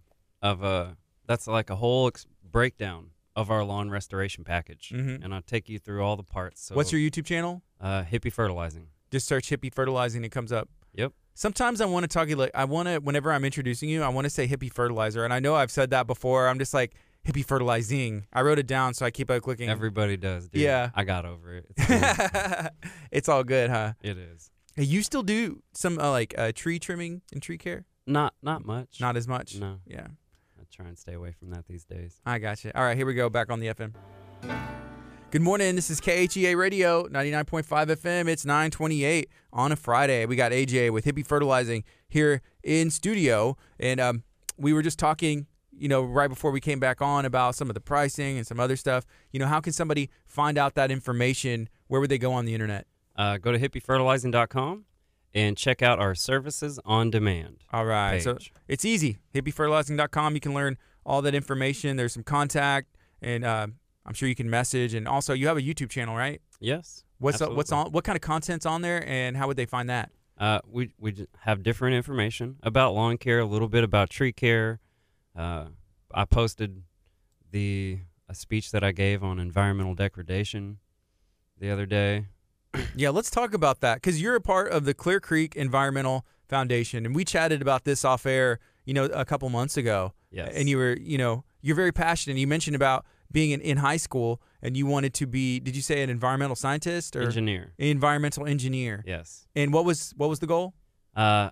[0.41, 0.91] of uh
[1.27, 2.07] that's like a whole
[2.55, 4.91] breakdown of our lawn restoration package.
[4.95, 5.23] Mhm.
[5.23, 6.61] And I'll take you through all the parts.
[6.63, 7.61] So What's your YouTube channel?
[7.81, 8.87] uh, hippie fertilizing?
[9.11, 10.69] Just search hippie fertilizing, it comes up.
[10.93, 11.11] Yep.
[11.33, 14.07] Sometimes I want to talk you like I want to whenever I'm introducing you, I
[14.09, 16.47] want to say hippie fertilizer, and I know I've said that before.
[16.47, 16.93] I'm just like
[17.27, 18.25] hippie fertilizing.
[18.31, 19.67] I wrote it down, so I keep on clicking.
[19.69, 20.47] Everybody does.
[20.47, 20.61] Dude.
[20.61, 20.91] Yeah.
[20.95, 21.65] I got over it.
[21.77, 22.69] It's
[23.11, 23.93] it's all good, huh?
[24.01, 24.49] it is.
[24.77, 27.85] Hey, you still do some uh, like uh, tree trimming and tree care?
[28.07, 29.01] Not not much.
[29.01, 29.55] Not as much.
[29.57, 29.79] No.
[29.85, 30.07] Yeah,
[30.75, 32.19] try and stay away from that these days.
[32.25, 32.71] I got you.
[32.75, 33.29] All right, here we go.
[33.29, 33.93] Back on the FM.
[35.31, 35.75] Good morning.
[35.75, 38.27] This is KHEA Radio, 99.5 FM.
[38.27, 40.25] It's 928 on a Friday.
[40.25, 43.57] We got AJ with Hippie Fertilizing here in studio.
[43.79, 44.23] And um,
[44.57, 47.73] we were just talking, you know, right before we came back on about some of
[47.73, 49.05] the pricing and some other stuff.
[49.31, 51.69] You know, how can somebody find out that information?
[51.87, 52.85] Where would they go on the internet?
[53.15, 54.85] Uh, go to hippiefertilizing.com
[55.35, 57.57] and check out our services on demand.
[57.71, 58.23] All right.
[58.23, 59.17] So it's easy.
[59.35, 60.33] hippiefertilizing.com.
[60.33, 61.97] You can learn all that information.
[61.97, 63.67] There's some contact, and uh,
[64.05, 64.93] I'm sure you can message.
[64.93, 66.41] And also, you have a YouTube channel, right?
[66.59, 67.03] Yes.
[67.19, 67.91] What's what's on?
[67.91, 70.09] What kind of content's on there, and how would they find that?
[70.37, 74.79] Uh, we we have different information about lawn care, a little bit about tree care.
[75.35, 75.65] Uh,
[76.13, 76.83] I posted
[77.51, 80.79] the a speech that I gave on environmental degradation
[81.59, 82.25] the other day.
[82.95, 87.05] Yeah, let's talk about that because you're a part of the Clear Creek Environmental Foundation,
[87.05, 90.13] and we chatted about this off air, you know, a couple months ago.
[90.31, 90.51] Yes.
[90.53, 92.37] And you were, you know, you're very passionate.
[92.37, 95.59] You mentioned about being in, in high school, and you wanted to be.
[95.59, 97.73] Did you say an environmental scientist or engineer.
[97.77, 99.03] environmental engineer?
[99.05, 99.47] Yes.
[99.55, 100.73] And what was what was the goal?
[101.15, 101.49] Uh,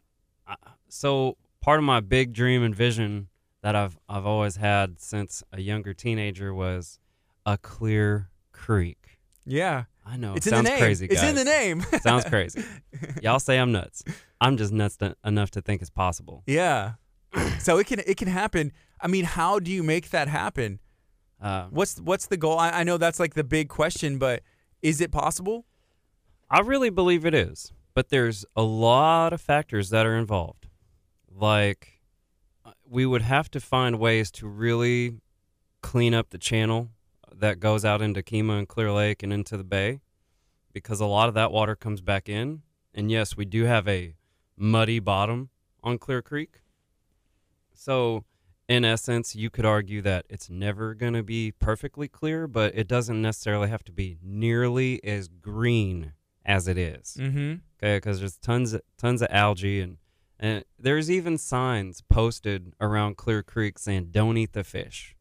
[0.90, 3.30] so part of my big dream and vision
[3.62, 7.00] that I've I've always had since a younger teenager was
[7.46, 9.20] a clear creek.
[9.46, 10.80] Yeah, I know it's it in sounds the name.
[10.80, 11.06] crazy.
[11.10, 11.86] It's in the name.
[12.02, 12.64] sounds crazy.
[13.22, 14.04] Y'all say I'm nuts.
[14.42, 16.44] I'm just nuts to, enough to think it's possible.
[16.46, 16.94] yeah.
[17.60, 18.72] so it can it can happen.
[19.02, 20.80] I mean, how do you make that happen?
[21.42, 22.60] Uh, What's what's the goal?
[22.60, 24.44] I, I know that's like the big question, but
[24.84, 25.66] is it possible?
[26.50, 30.68] I really believe it is, but there's a lot of factors that are involved.
[31.36, 32.02] Like,
[32.64, 35.16] uh, we would have to find ways to really
[35.82, 36.90] clean up the channel
[37.40, 40.02] that goes out into Kemah and Clear Lake and into the bay,
[40.72, 42.62] because a lot of that water comes back in.
[42.94, 44.16] And yes, we do have a
[44.56, 45.50] muddy bottom
[45.84, 46.62] on Clear Creek.
[47.74, 48.24] So,
[48.68, 52.88] in essence, you could argue that it's never going to be perfectly clear, but it
[52.88, 56.14] doesn't necessarily have to be nearly as green
[56.46, 57.18] as it is.
[57.20, 57.56] Mm-hmm.
[57.82, 59.98] Okay, because there's tons of, tons of algae and
[60.40, 65.16] and there's even signs posted around Clear Creek saying "Don't eat the fish."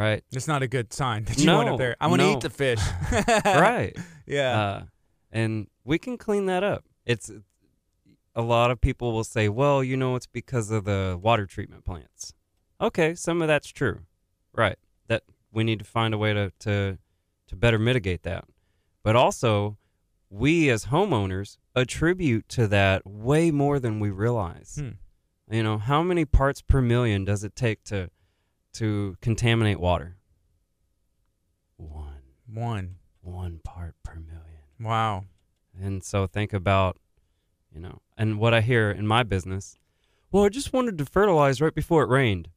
[0.00, 1.94] Right, It's not a good sign that you went up there.
[2.00, 2.32] I want to no.
[2.32, 2.80] eat the fish.
[3.44, 3.94] right.
[4.26, 4.60] Yeah.
[4.60, 4.82] Uh,
[5.32, 6.84] and we can clean that up.
[7.04, 7.32] It's
[8.34, 11.84] a lot of people will say, "Well, you know, it's because of the water treatment
[11.84, 12.32] plants."
[12.80, 14.02] Okay, some of that's true,
[14.54, 14.78] right?
[15.08, 16.98] That we need to find a way to to
[17.48, 18.44] to better mitigate that.
[19.02, 19.78] But also,
[20.30, 24.76] we as homeowners attribute to that way more than we realize.
[24.80, 25.54] Hmm.
[25.54, 28.10] You know, how many parts per million does it take to
[28.74, 30.16] to contaminate water?
[31.76, 32.96] One One.
[33.22, 34.40] one part per million.
[34.80, 35.24] Wow.
[35.80, 36.96] And so think about,
[37.72, 39.78] you know, and what I hear in my business,
[40.30, 42.48] well, I just wanted to fertilize right before it rained.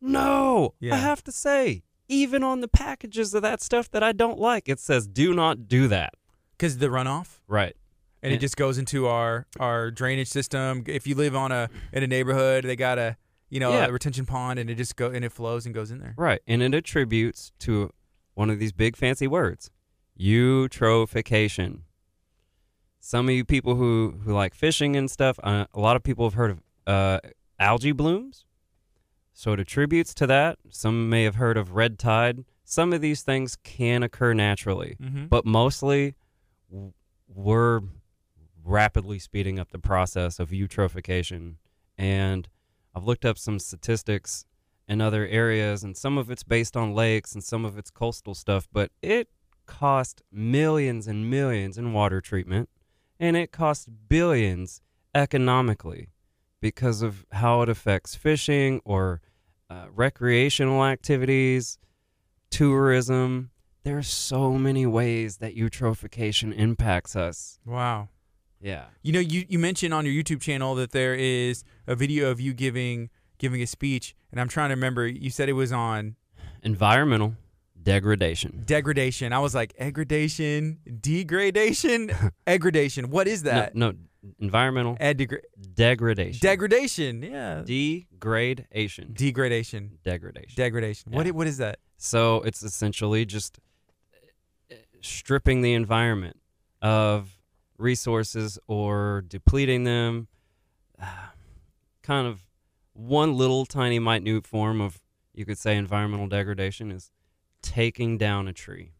[0.00, 0.94] No, Yeah.
[0.94, 4.68] I have to say, even on the packages of that stuff that I don't like,
[4.68, 6.14] it says do not do that.
[6.52, 7.76] Because the runoff, Right.
[8.22, 10.84] and it just goes into our our drainage system.
[10.86, 13.16] If you live on a in a neighborhood, they got a
[13.48, 13.86] you know, Yeah.
[13.86, 16.14] a retention pond, and it just go and it flows and goes in there.
[16.16, 16.40] Right.
[16.46, 17.90] And it attributes to
[18.34, 19.70] one of these big fancy words
[20.18, 21.80] eutrophication.
[23.00, 26.26] Some of you people who, who like fishing and stuff, uh, a lot of people
[26.26, 27.20] have heard of uh,
[27.60, 28.44] algae blooms.
[29.32, 30.58] So it attributes to that.
[30.70, 32.44] Some may have heard of red tide.
[32.64, 35.26] Some of these things can occur naturally, Mm-hmm.
[35.26, 36.14] but mostly
[36.70, 36.92] w-
[37.28, 37.80] we're
[38.64, 41.56] rapidly speeding up the process of eutrophication.
[41.98, 42.48] And
[42.96, 44.46] I've looked up some statistics
[44.88, 48.34] in other areas, and some of it's based on lakes and some of it's coastal
[48.34, 49.28] stuff, but it
[49.66, 52.70] costs millions and millions in water treatment,
[53.20, 54.80] and it costs billions
[55.14, 56.08] economically
[56.62, 59.20] because of how it affects fishing or
[59.68, 61.78] uh, recreational activities,
[62.50, 63.50] tourism.
[63.82, 67.58] There's so many ways that eutrophication impacts us.
[67.66, 68.08] Wow.
[68.66, 68.86] Yeah.
[69.02, 72.40] You know, you, you mentioned on your YouTube channel that there is a video of
[72.40, 75.06] you giving giving a speech, and I'm trying to remember.
[75.06, 76.16] You said it was on
[76.64, 77.36] Environmental
[77.80, 78.62] degradation.
[78.66, 79.32] degradation.
[79.32, 82.10] I was like, degradation, degradation,
[82.44, 83.10] degradation.
[83.10, 83.76] What is that?
[83.76, 83.96] No, no
[84.40, 85.42] environmental Ed degra-
[85.74, 86.40] degradation.
[86.42, 87.22] degradation.
[87.22, 87.62] Yeah.
[87.64, 89.12] degradation.
[89.14, 89.98] Degradation.
[90.02, 90.56] degradation.
[90.56, 91.12] Degradation.
[91.12, 91.22] Yeah.
[91.28, 91.78] i- what is that?
[91.98, 93.60] So it's essentially just
[95.02, 96.36] stripping the environment
[96.82, 97.35] of
[97.78, 100.28] resources or depleting them.
[102.02, 102.40] Kind of
[102.92, 105.00] one little tiny minute form of,
[105.34, 107.10] you could say, environmental degradation is
[107.62, 108.92] taking down a tree.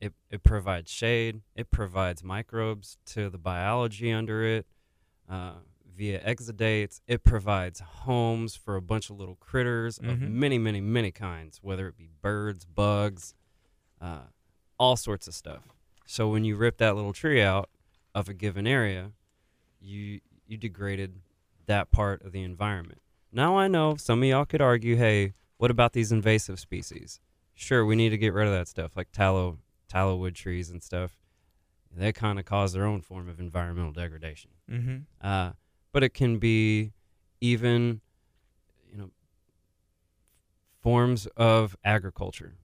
[0.00, 4.66] It, it provides shade, it provides microbes to the biology under it
[5.28, 5.54] uh,
[5.96, 7.00] via exudates.
[7.06, 10.30] It provides homes for a bunch of little critters of Mhm.
[10.30, 13.34] many, many, many kinds, whether it be birds, bugs,
[14.00, 14.22] uh,
[14.78, 15.64] all sorts of stuff.
[16.10, 17.68] So when you rip that little tree out
[18.14, 19.12] of a given area,
[19.78, 21.20] you you degraded
[21.66, 23.02] that part of the environment.
[23.30, 27.20] Now I know some of y'all could argue, hey, what about these invasive species?
[27.54, 30.82] Sure, we need to get rid of that stuff, like tallow tallow wood trees and
[30.82, 31.18] stuff.
[31.94, 34.52] They kind of cause their own form of environmental degradation.
[34.70, 34.96] Mm-hmm.
[35.20, 35.52] Uh,
[35.92, 36.92] but it can be
[37.42, 38.00] even,
[38.90, 39.10] you know,
[40.80, 42.54] forms of agriculture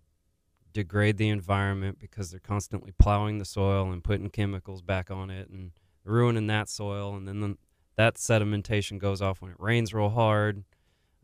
[0.75, 5.49] degrade the environment because they're constantly plowing the soil and putting chemicals back on it
[5.49, 5.71] and
[6.05, 7.57] ruining that soil, and then the,
[7.97, 10.65] that sedimentation goes off when it rains real hard,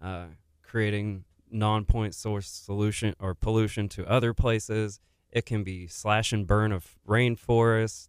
[0.01, 0.27] uh,
[0.63, 5.01] creating non-point source solution or pollution to other places.
[5.31, 8.09] It can be slash and burn of rainforests.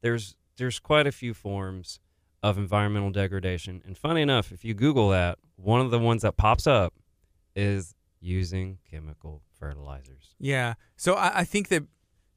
[0.00, 2.00] There's there's quite a few forms
[2.42, 3.82] of environmental degradation.
[3.86, 6.94] And funny enough, if you Google that, one of the ones that pops up
[7.54, 10.34] is using chemical fertilizers.
[10.38, 10.74] Yeah.
[10.96, 11.84] So I, I think that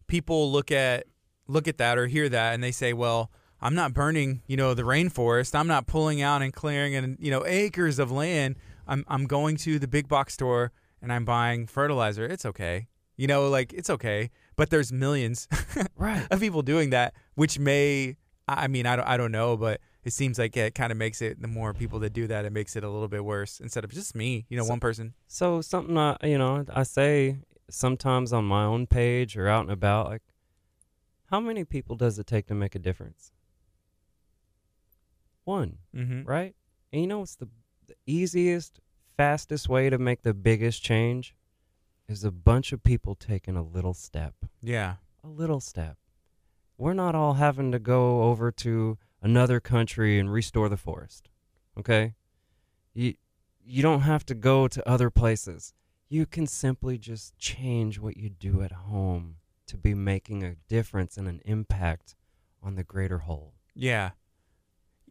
[0.08, 1.06] people look at
[1.48, 4.74] look at that or hear that and they say, well, I'm not burning, you know,
[4.74, 5.54] the rainforest.
[5.54, 8.56] I'm not pulling out and clearing and you know acres of land.
[8.88, 12.26] I'm I'm going to the big box store and I'm buying fertilizer.
[12.26, 12.88] It's okay.
[13.17, 14.32] You know, like it's okay.
[14.56, 15.48] But there's millions
[15.96, 16.26] Right.
[16.32, 18.17] of people doing that, which may
[18.48, 20.98] I I mean I don't I don't know, but it seems like it kind of
[20.98, 23.60] makes it the more people that do that, it makes it a little bit worse
[23.60, 25.14] instead of just me, you know, So- one person.
[25.28, 29.72] So something I, you know, I say sometimes on my own page or out and
[29.72, 30.22] about, like,
[31.30, 33.32] how many people does it take to make a difference?
[35.44, 36.24] One, Mm-hmm.
[36.24, 36.56] right?
[36.92, 37.48] And you know it's the,
[37.88, 38.80] the easiest,
[39.18, 41.36] fastest way to make the biggest change?
[42.08, 44.34] Is a bunch of people taking a little step.
[44.62, 44.96] Yeah.
[45.24, 45.96] a little step.
[46.78, 51.29] We're not all having to go over to another country and restore the forest.
[51.77, 52.15] Okay?
[52.93, 53.15] You
[53.63, 55.73] you don't have to go to other places.
[56.10, 59.36] You can simply just change what you do at home
[59.67, 62.15] to be making a difference and an impact
[62.62, 63.53] on the greater whole.
[63.73, 64.12] Yeah.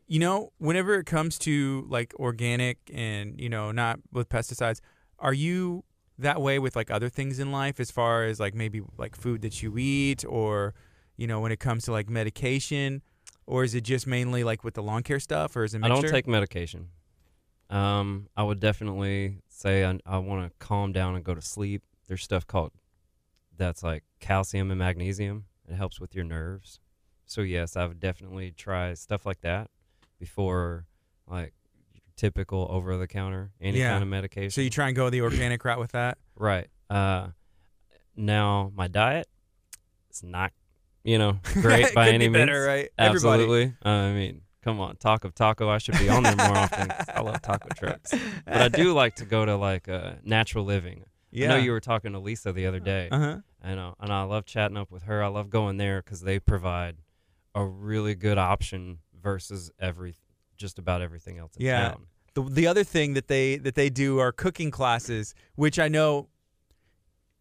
[0.07, 4.81] You know, whenever it comes to like organic and, you know, not with pesticides,
[5.19, 5.85] are you
[6.19, 9.41] that way with like other things in life as far as like maybe like food
[9.43, 10.75] that you eat or,
[11.17, 13.03] you know, when it comes to like medication?
[13.51, 15.89] Or is it just mainly like with the lawn care stuff or is it I
[15.89, 16.89] don't take medication.
[17.69, 21.83] Um, I would definitely say I, I want to calm down and go to sleep.
[22.07, 22.73] There's stuff called
[23.57, 25.45] that's like calcium and magnesium.
[25.69, 26.79] It helps with your nerves.
[27.27, 29.69] So yes, I would definitely try stuff like that
[30.19, 30.87] before
[31.27, 31.53] like
[32.17, 33.91] typical over the counter any Yeah.
[33.91, 34.51] kind of medication.
[34.51, 36.19] So you try and go the organic route with that?
[36.37, 36.69] right.
[36.89, 37.29] Uh,
[38.17, 39.27] now my diet
[40.11, 40.53] is not
[41.05, 42.43] you know great by any be means.
[42.43, 42.89] better, right?
[42.99, 43.43] Everybody.
[43.45, 43.75] Absolutely.
[43.85, 45.69] Uh, I mean, come on, talk of taco.
[45.69, 46.93] I should be on there more often.
[47.15, 48.13] I love taco trucks.
[48.45, 51.05] But I do like to go to like uh, natural living.
[51.31, 51.47] Yeah.
[51.47, 53.09] I know you were talking to Lisa the other day.
[53.11, 53.39] Uh-huh.
[53.63, 55.23] I know, and I love chatting up with her.
[55.23, 56.97] I love going there because they provide
[57.55, 60.15] a really good option versus every
[60.57, 61.89] just about everything else in Yeah.
[61.91, 62.07] town.
[62.35, 66.29] the the other thing that they that they do are cooking classes, which I know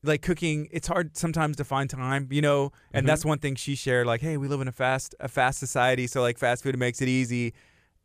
[0.04, 3.08] like cooking it's hard sometimes to find time you know and Mhm.
[3.08, 6.08] that's one thing she shared like hey we live in a fast a fast society
[6.08, 7.54] so like fast food makes it easy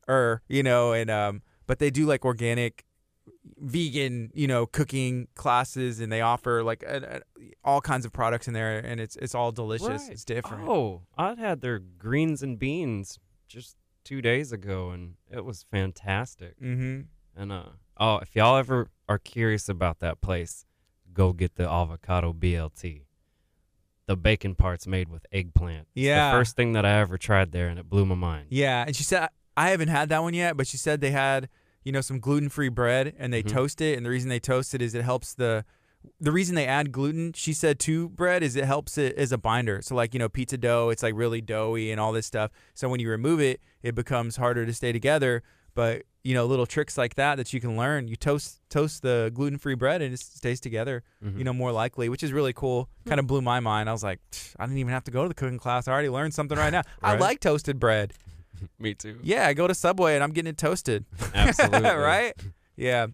[0.09, 2.85] or you know and um but they do like organic
[3.59, 8.49] vegan you know cooking classes and they offer like a, a, all kinds of products
[8.49, 10.11] in there and it's it's all delicious Right.
[10.13, 13.19] it's different Oh, I had their greens and beans
[13.49, 16.59] just two days ago, and it was fantastic.
[16.61, 17.03] mm-hmm
[17.41, 20.67] And uh, oh, if y'all ever are curious about that place,
[21.15, 23.03] go get the avocado BLT.
[24.07, 25.89] The bacon part's made with eggplant.
[25.95, 26.31] It's Yeah.
[26.33, 28.49] the first thing that I ever tried there, and it blew my mind.
[28.51, 31.49] Yeah, and she said I haven't had that one yet, but she said they had
[31.85, 33.49] you know some gluten free bread and they Mhm.
[33.49, 35.65] toast it, and the reason they toast it is it helps the
[36.21, 37.33] the reason they add gluten.
[37.33, 39.81] She said to bread is it helps it as a binder.
[39.81, 42.51] So like you know pizza dough, it's like really doughy and all this stuff.
[42.75, 45.43] So when you remove it, it becomes harder to stay together.
[45.75, 48.09] But you know little tricks like that that you can learn.
[48.09, 51.03] You toast toast the gluten free bread and it stays together.
[51.25, 51.39] Mhm.
[51.39, 52.89] You know more likely, which is really cool.
[53.07, 53.89] Kind of blew my mind.
[53.89, 54.21] I was like,
[54.59, 55.87] I didn't even have to go to the cooking class.
[55.87, 56.83] I already learned something right now.
[57.03, 58.15] I like toasted bread.
[58.79, 59.19] Me too.
[59.23, 61.05] Yeah, I go to Subway and I'm getting it toasted.
[61.35, 61.91] Absolutely.
[61.91, 62.33] right?
[62.77, 63.09] Yeah.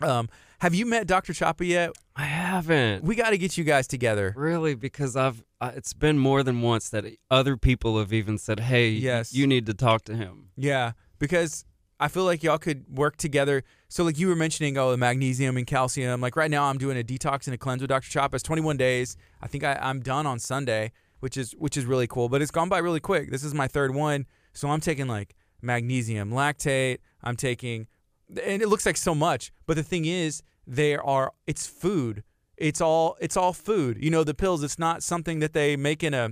[0.00, 0.28] Um,
[0.60, 1.32] have you met Dr.
[1.34, 1.90] Chapa yet?
[2.16, 3.02] I haven't.
[3.04, 4.32] We got to get you guys together.
[4.36, 8.60] Really, because I've uh, it's been more than once that other people have even said,
[8.60, 9.32] "Hey, Yes.
[9.34, 11.64] you need to talk to him." Yeah, because
[12.00, 13.62] I feel like y'all could work together.
[13.88, 16.20] So, like you were mentioning, oh, the magnesium and calcium.
[16.20, 18.10] Like right now, I'm doing a detox and a cleanse with Dr.
[18.10, 18.36] Chapa.
[18.36, 19.16] It's 21 days.
[19.40, 22.28] I think I, I'm done on Sunday, which is which is really cool.
[22.28, 23.30] But it's gone by really quick.
[23.30, 26.98] This is my third one, so I'm taking like magnesium lactate.
[27.22, 27.86] I'm taking,
[28.28, 29.52] and it looks like so much.
[29.66, 32.24] But the thing is, there are it's food.
[32.56, 33.98] It's all it's all food.
[34.02, 34.64] You know, the pills.
[34.64, 36.30] It's not something that they make in a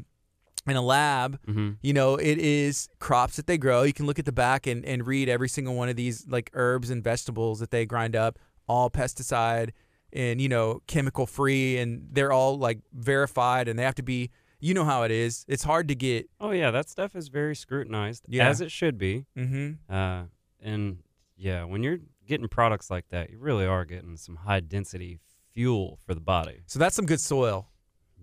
[0.67, 1.39] in a lab.
[1.45, 3.83] hmm You know, it is crops that they grow.
[3.83, 6.51] You can look at the back and, and read every single one of these like
[6.55, 8.39] herbs and vegetables that they grind up,
[8.69, 9.71] all pesticide
[10.13, 14.31] and, you know, chemical free and they're all like verified and they have to be
[14.61, 15.45] you know how it is.
[15.49, 18.49] It's hard to get Oh yeah, that stuff is very scrutinized, Yeah.
[18.49, 19.27] as it should be.
[19.37, 19.93] mm-hmm.
[19.93, 20.25] Uh,
[20.61, 20.99] and
[21.37, 21.99] yeah, when you're
[22.29, 25.19] getting products like that, you really are getting some high density
[25.53, 26.61] fuel for the body.
[26.67, 27.72] So that's some good soil.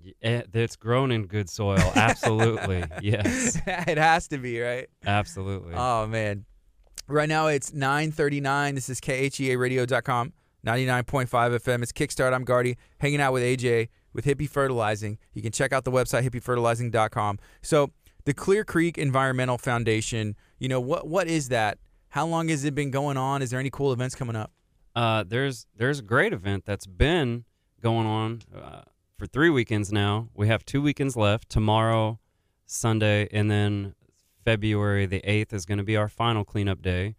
[0.04, 1.78] Y- eh, That's grown in good soil.
[1.96, 2.84] Absolutely.
[3.02, 3.58] yes.
[3.68, 4.88] it has to be, right?
[5.06, 5.74] Absolutely.
[5.76, 6.46] Oh man.
[7.08, 8.76] Right now it's 9:39.
[8.76, 10.34] This is khearadio.com.
[10.66, 11.84] 99.5 FM.
[11.84, 12.34] It's Kickstart.
[12.34, 15.18] I'm Gardy, hanging out with AJ with Hippie Fertilizing.
[15.34, 17.40] You can check out the website hippiefertilizing.com.
[17.62, 17.92] So,
[18.26, 21.78] the Clear Creek Environmental Foundation, you know, what what is that?
[22.10, 23.42] How long has it been going on?
[23.42, 24.52] Is there any cool events coming up?
[24.96, 27.46] Uh, there's there's a great event that's been
[27.82, 28.82] going on uh,
[29.20, 30.30] for three weekends now.
[30.34, 31.50] We have two weekends left.
[31.50, 32.20] Tomorrow,
[32.66, 33.94] Sunday, and then
[34.46, 37.16] February the eighth is going to be our final cleanup day.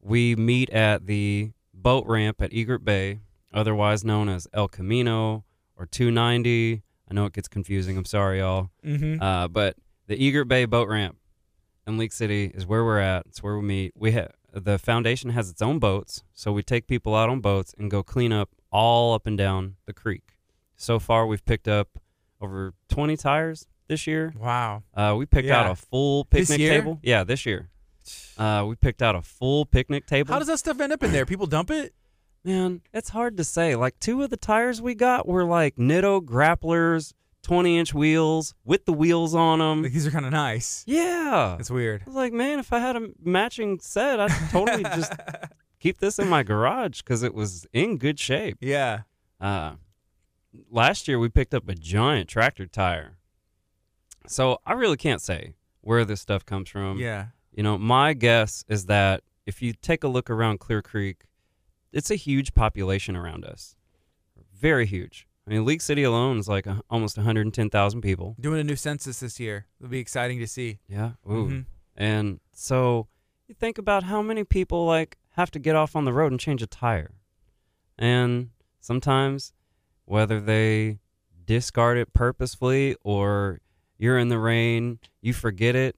[0.00, 3.20] We meet at the boat ramp at Egret Bay,
[3.52, 5.44] otherwise known as El Camino
[5.76, 6.82] or 290.
[7.08, 7.98] I know it gets confusing.
[7.98, 8.70] I'm sorry, y'all.
[8.84, 9.22] Mm-hmm.
[9.22, 9.76] Uh, but
[10.06, 11.18] the Egret Bay boat ramp
[11.86, 13.26] in League City is where we're at.
[13.26, 13.92] It's where we meet.
[13.94, 17.74] We ha- the foundation has its own boats, so we take people out on boats
[17.78, 20.35] and go clean up all up and down the creek.
[20.76, 21.98] So far, we've picked up
[22.40, 24.32] over 20 tires this year.
[24.38, 24.82] Wow.
[24.94, 26.98] Uh, we picked out a full picnic table.
[27.02, 27.70] Yeah, this year.
[28.38, 30.32] Uh, we picked out a full picnic table.
[30.32, 31.26] How does that stuff end up in there?
[31.26, 31.94] People dump it?
[32.44, 33.74] Man, it's hard to say.
[33.74, 37.12] Like two of the tires we got were like Nitto grapplers,
[37.42, 39.82] 20 inch wheels with the wheels on them.
[39.82, 40.84] Like, these are kind of nice.
[40.86, 41.56] Yeah.
[41.58, 42.02] It's weird.
[42.02, 45.12] I was like, man, if I had a matching set, I'd totally just
[45.80, 48.58] keep this in my garage because it was in good shape.
[48.60, 49.00] yeah.
[49.40, 49.74] Uh,
[50.70, 53.18] last year we picked up a giant tractor tire.
[54.26, 56.98] So I really can't say where this stuff comes from.
[56.98, 57.26] Yeah.
[57.52, 61.24] You know, my guess is that if you take a look around Clear Creek,
[61.92, 63.76] it's a huge population around us.
[64.58, 65.26] Very huge.
[65.46, 68.34] I mean, League City alone is like a, almost 110,000 people.
[68.40, 69.66] Doing a new census this year.
[69.78, 70.80] It'll be exciting to see.
[70.88, 71.12] Yeah.
[71.26, 71.48] Ooh.
[71.48, 71.66] Mhm.
[71.94, 73.06] And so
[73.46, 76.40] you think about how many people like have to get off on the road and
[76.40, 77.12] change a tire.
[77.96, 78.50] And
[78.80, 79.52] sometimes
[80.06, 80.98] whether they
[81.44, 83.60] discard it purposefully or
[83.98, 85.96] you're in the rain, you forget it,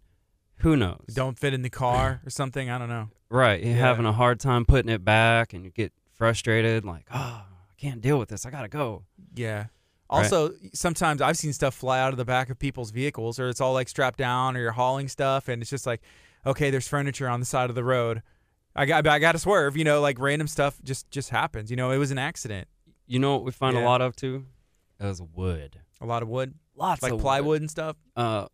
[0.56, 1.04] who knows?
[1.14, 2.68] Don't fit in the car or something.
[2.68, 3.09] I don't know.
[3.30, 3.80] Right, you're Yeah.
[3.80, 8.00] having a hard time putting it back and you get frustrated like, "Oh, I can't
[8.00, 8.44] deal with this.
[8.44, 9.04] I got to go."
[9.34, 9.59] Yeah.
[9.59, 9.68] Right.
[10.11, 13.61] Also, sometimes I've seen stuff fly out of the back of people's vehicles, or it's
[13.61, 16.00] all like strapped down, or you're hauling stuff, and it's just like,
[16.46, 18.22] okay, there's furniture on the side of the road.
[18.74, 19.76] I got, I got to swerve.
[19.76, 21.70] You know, like random stuff just just happens.
[21.70, 22.68] You know, it was an accident.
[23.09, 23.84] You know what we find Yeah.
[23.84, 24.44] a lot of too?
[25.00, 25.80] Is wood.
[26.00, 27.22] A lot of wood, Lots like of wood.
[27.22, 27.96] plywood and stuff.
[28.14, 28.46] uh,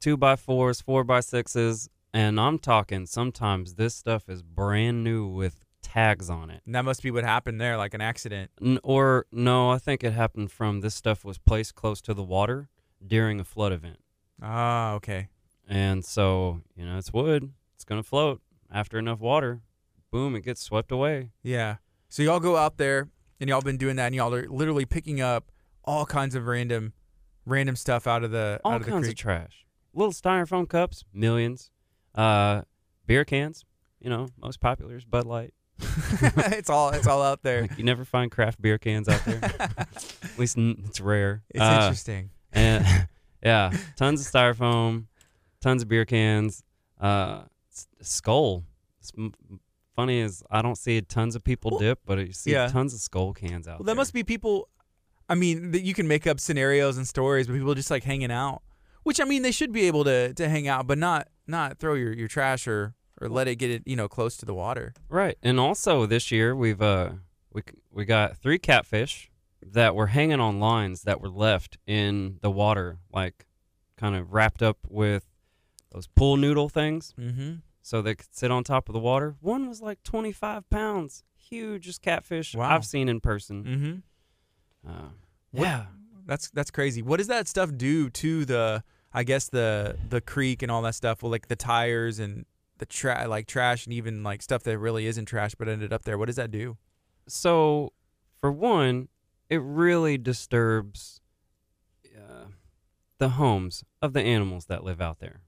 [0.00, 5.26] two by fours, four by sixes, and I'm talking sometimes this stuff is brand new
[5.26, 6.62] with tags on it.
[6.66, 8.50] And that must be what happened there, like an accident.
[8.60, 12.22] N- or no, I think it happened from this stuff was placed close to the
[12.22, 12.68] water
[13.04, 13.98] during a flood event.
[14.42, 15.28] Ah, okay.
[15.66, 17.52] And so, you know, it's wood.
[17.74, 18.40] It's going to float
[18.70, 19.62] after enough water.
[20.10, 21.30] Boom, it gets swept away.
[21.42, 21.76] Yeah.
[22.08, 23.08] So y'all go out there
[23.40, 25.50] and y'all been doing that and y'all are literally picking up
[25.84, 26.92] all kinds of random
[27.46, 29.66] random stuff out of the All out of the kinds of trash.
[29.92, 31.70] Little styrofoam cups, millions.
[32.14, 32.62] Uh,
[33.06, 33.64] beer cans,
[34.00, 35.52] you know, most popular is Bud Light.
[35.78, 37.62] it's all it's all out there.
[37.62, 39.40] Like, you never find craft beer cans out there.
[39.60, 41.42] At least n- it's rare.
[41.50, 42.30] It's Uh, interesting.
[42.52, 43.08] and
[43.42, 45.06] yeah, tons of styrofoam,
[45.60, 46.62] tons of beer cans.
[47.00, 47.42] Uh,
[48.00, 48.64] Skoal.
[49.96, 52.68] Funny is I don't see tons of people Well, dip, but you see yeah.
[52.68, 53.94] tons of Skoal cans out Well, there.
[53.94, 54.68] that must be people.
[55.28, 58.30] I mean, that you can make up scenarios and stories, but people just like hanging
[58.32, 58.62] out.
[59.04, 61.94] Which I mean, they should be able to to hang out, but not not throw
[61.94, 64.92] your, your trash or or let it get it you know close to the water.
[65.08, 65.36] right.
[65.42, 67.10] And also this year we've uh
[67.52, 69.30] we we got three catfish
[69.62, 73.46] that were hanging on lines that were left in the water, like
[73.96, 75.24] kind of wrapped up with
[75.92, 77.14] those pool noodle things.
[77.18, 77.54] Mm-hmm.
[77.86, 79.36] So they could sit on top of the water.
[79.40, 82.74] One was like 25 pounds, hugest catfish Wow.
[82.74, 84.02] I've seen in person.
[84.84, 84.90] Mm-hmm.
[84.90, 85.08] Uh,
[85.52, 85.84] yeah,
[86.26, 87.02] That's that's crazy.
[87.02, 88.82] What does that stuff do to the?
[89.12, 91.22] I guess the the creek and all that stuff.
[91.22, 92.46] Well, like the tires and
[92.78, 96.04] the tra- like trash and even like stuff that really isn't trash but ended up
[96.04, 96.16] there.
[96.18, 96.76] What does that do?
[97.28, 97.92] so
[98.40, 99.08] for one,
[99.48, 101.20] it really disturbs
[102.16, 102.46] uh,
[103.18, 105.40] the homes of the animals that live out there.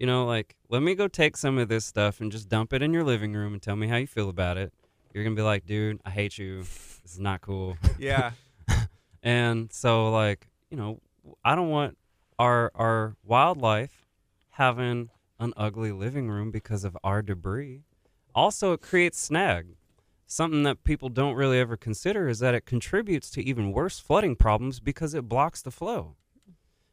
[0.00, 2.80] You know, like let me go take some of this stuff and just dump it
[2.80, 4.72] in your living room and tell me how you feel about it.
[5.12, 6.60] You're gonna be like, dude, I hate you.
[6.60, 7.76] This is not cool.
[7.98, 8.32] Yeah.
[9.22, 11.02] And so like, you know,
[11.44, 11.98] I don't want
[12.38, 14.06] our our wildlife
[14.52, 17.82] having an ugly living room because of our debris.
[18.34, 19.76] Also, it creates snag.
[20.24, 24.36] Something that people don't really ever consider is that it contributes to even worse flooding
[24.36, 26.16] problems because it blocks the flow.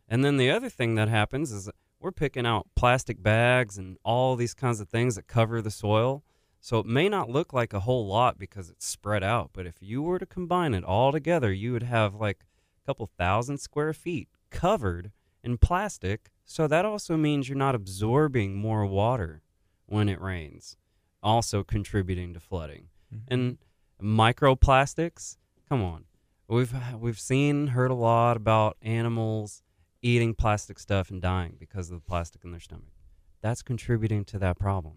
[0.09, 1.69] And then the other thing that happens is
[1.99, 6.23] we're picking out plastic bags and all these kinds of things that cover the soil.
[6.59, 9.75] So it may not look like a whole lot because it's spread out, but if
[9.81, 12.45] you were to combine it all together, you would have like
[12.83, 15.11] a couple thousand square feet covered
[15.43, 16.29] in plastic.
[16.45, 19.41] So that also means you're not absorbing more water
[19.85, 20.77] when it rains,
[21.23, 22.87] also contributing to flooding.
[23.13, 23.33] Mm-hmm.
[23.33, 23.57] And
[24.01, 25.37] microplastics,
[25.67, 26.05] come on.
[26.47, 29.63] We've we've seen heard a lot about animals
[30.01, 32.93] eating plastic stuff and dying because of the plastic in their stomach.
[33.41, 34.95] That's contributing to that problem.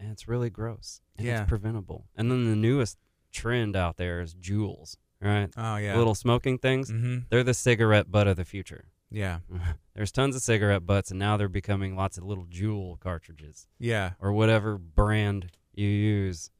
[0.00, 1.00] And it's really gross.
[1.16, 1.42] And Yeah.
[1.42, 2.06] it's preventable.
[2.16, 2.98] And then the newest
[3.32, 5.50] trend out there is JUULs, right?
[5.56, 5.96] Oh yeah.
[5.96, 6.90] Little smoking things.
[6.90, 7.18] Mm-hmm.
[7.30, 8.86] They're the cigarette butt of the future.
[9.10, 9.40] Yeah.
[9.94, 14.12] There's tons of cigarette butts, and now they're becoming lots of little JUUL cartridges Yeah.
[14.20, 16.50] or whatever brand you use.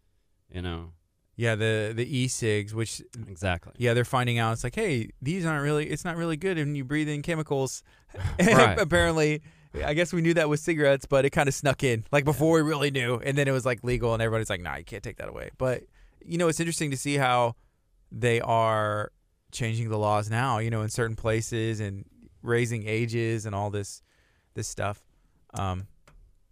[0.51, 0.93] You know,
[1.37, 1.55] Yeah.
[1.55, 3.72] The the e-cigs, which exactly.
[3.78, 5.89] yeah, they're finding out it's like, hey, these aren't really.
[5.89, 7.83] It's not really good when you breathe in chemicals.
[8.39, 9.43] Apparently,
[9.85, 12.57] I guess we knew that with cigarettes, but it kind of snuck in like before
[12.57, 15.03] we really knew, and then it was like legal, and everybody's like, nah, you can't
[15.03, 15.51] take that away.
[15.59, 15.85] But
[16.24, 17.57] you know, it's interesting to see how
[18.11, 19.12] they are
[19.51, 20.59] changing the laws now.
[20.59, 22.05] You know, in certain places and
[22.43, 24.03] raising ages and all this
[24.55, 25.03] this stuff.
[25.55, 25.87] Um,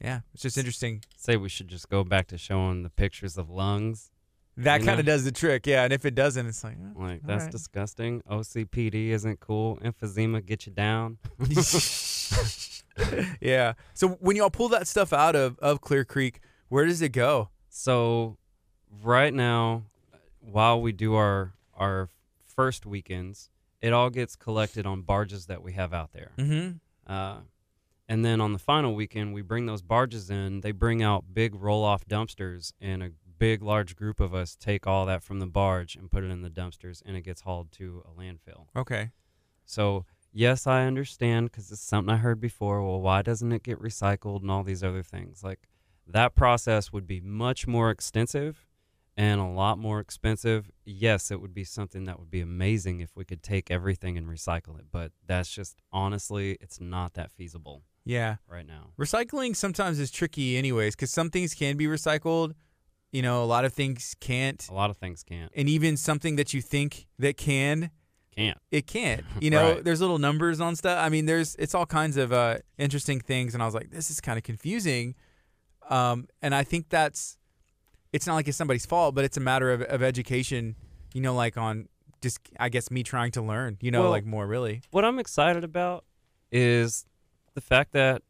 [0.00, 1.02] yeah, it's just interesting.
[1.16, 4.10] Say we should just go back to showing the pictures of lungs.
[4.64, 5.84] That kind of does the trick, yeah.
[5.84, 7.00] And if it doesn't, it's like, eh.
[7.00, 7.52] Like that's right.
[7.52, 8.22] disgusting.
[8.30, 9.78] OCPD isn't cool.
[9.78, 11.18] Emphysema get you down.
[13.40, 13.74] yeah.
[13.94, 17.48] So when y'all pull that stuff out of, of Clear Creek, where does it go?
[17.68, 18.36] So
[19.02, 19.84] right now,
[20.40, 22.08] while we do our our
[22.46, 23.48] first weekends,
[23.80, 26.32] it all gets collected on barges that we have out there.
[26.36, 27.12] Mm-hmm.
[27.12, 27.38] Uh,
[28.08, 30.60] and then on the final weekend, we bring those barges in.
[30.60, 33.10] They bring out big roll off dumpsters, and a
[33.40, 36.42] big, large group of us take all that from the barge and put it in
[36.42, 38.66] the dumpsters, and it gets hauled to a landfill.
[38.76, 39.10] Okay.
[39.64, 42.82] So, yes, I understand because it's something I heard before.
[42.86, 45.42] Well, why doesn't it get recycled and all these other things?
[45.42, 45.60] Like,
[46.06, 48.66] that process would be much more extensive
[49.16, 50.70] and a lot more expensive.
[50.84, 54.26] Yes, it would be something that would be amazing if we could take everything and
[54.28, 58.36] recycle it, but that's just honestly, it's not that feasible Yeah.
[58.48, 58.92] right now.
[58.98, 62.54] Recycling sometimes is tricky, anyways, because some things can be recycled.
[63.12, 64.64] You know, a lot of things can't.
[64.68, 65.50] A lot of things can't.
[65.56, 67.90] And even something that you think that can,
[68.36, 68.58] Can't.
[68.70, 69.24] it can't.
[69.40, 69.84] You know, Right.
[69.84, 70.98] there's little numbers on stuff.
[71.04, 74.10] I mean, there's it's all kinds of uh, interesting things, and I was like, this
[74.10, 75.16] is kind of confusing.
[75.88, 77.36] Um, and I think that's
[78.12, 80.76] it's not like it's somebody's fault, but it's a matter of, of education.
[81.12, 81.88] You know, like on
[82.22, 83.76] just I guess me trying to learn.
[83.80, 84.82] You know, Well- like more really.
[84.92, 86.04] What I'm excited about
[86.52, 87.06] is
[87.54, 88.22] the fact that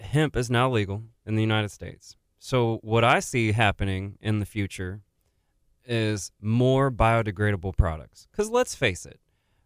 [0.00, 2.16] hemp is now legal in the United States.
[2.46, 5.00] So what I see happening in the future
[5.84, 8.28] is more biodegradable products.
[8.30, 9.18] Because let's face it,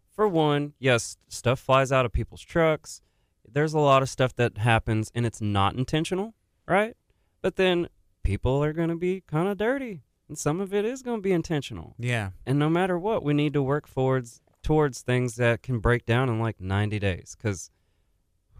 [0.09, 3.03] for one, yes, stuff flies out of people's trucks.
[3.47, 6.33] There's a lot of stuff that happens and it's not intentional,
[6.67, 6.97] right?
[7.43, 7.87] But then
[8.23, 11.21] people are going to be kind of dirty, and some of it is going to
[11.21, 11.93] be intentional.
[11.99, 12.31] Yeah.
[12.47, 16.29] And no matter what, we need to work towards towards things that can break down
[16.29, 17.35] in like 90 days.
[17.37, 17.69] Because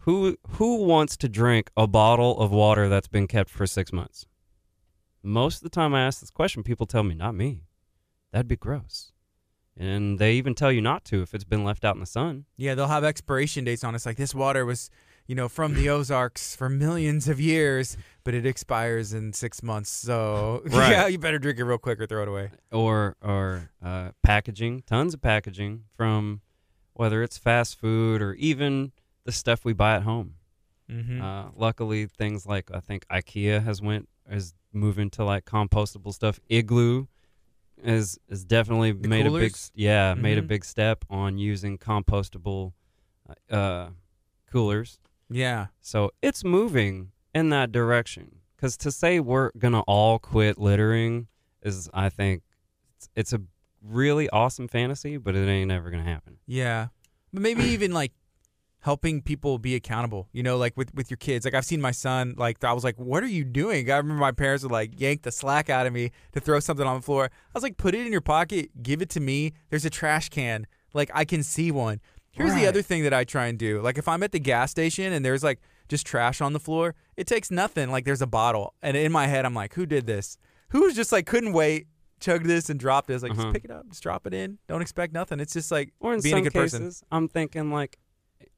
[0.02, 4.26] who who wants to drink a bottle of water that's been kept for six months?
[5.22, 7.62] Most of the time, I ask this question, people tell me, "Not me.
[8.32, 9.12] That'd be gross."
[9.76, 12.44] And they even tell you not to if it's been left out in the sun.
[12.56, 13.96] Yeah, they'll have expiration dates on it.
[13.96, 14.90] It's like this water was,
[15.26, 19.88] you know, from the Ozarks for millions of years, but it expires in six months.
[19.88, 20.90] So Right.
[20.90, 22.50] yeah, you better drink it real quick or throw it away.
[22.70, 26.42] or or uh, packaging, tons of packaging from
[26.92, 28.92] whether it's fast food or even
[29.24, 30.34] the stuff we buy at home.
[30.90, 31.22] Mm-hmm.
[31.22, 36.40] Uh, luckily, things like I think IKEA has went is moving to like compostable stuff.
[36.48, 37.06] Igloo
[37.82, 39.72] is is definitely The made a big coolers?
[39.74, 40.46] yeah made a Mhm.
[40.48, 42.72] big step on using compostable
[43.50, 43.88] uh,
[44.50, 44.98] coolers.
[45.30, 45.68] yeah.
[45.80, 48.36] So it's moving in that direction.
[48.56, 51.28] Because to say we're gonna all quit littering
[51.62, 52.42] is, I think,
[52.96, 53.40] it's, it's a
[53.82, 56.38] really awesome fantasy, but it ain't ever gonna happen.
[56.46, 56.88] Yeah.
[57.32, 58.12] But maybe even like
[58.82, 61.44] helping people be accountable, you know, like with, with your kids.
[61.44, 63.90] Like I've seen my son, like I was like, what are you doing?
[63.90, 66.86] I remember my parents would like yank the slack out of me to throw something
[66.86, 67.26] on the floor.
[67.26, 69.52] I was like, put it in your pocket, give it to me.
[69.70, 70.66] There's a trash can.
[70.94, 72.00] Like I can see one.
[72.32, 73.80] Here's the other thing that I try and do.
[73.82, 76.94] Like if I'm at the gas station and there's like just trash on the floor,
[77.16, 77.90] it takes nothing.
[77.90, 78.74] Like there's a bottle.
[78.82, 80.38] And in my head, I'm like, who did this?
[80.70, 81.86] Who's just like couldn't wait,
[82.20, 83.22] chugged this and dropped this?
[83.22, 83.42] Like Uh-huh.
[83.42, 84.58] just pick it up, just drop it in.
[84.66, 85.38] Don't expect nothing.
[85.40, 87.06] It's just like Or in being some a good cases, person.
[87.12, 87.98] I'm thinking like,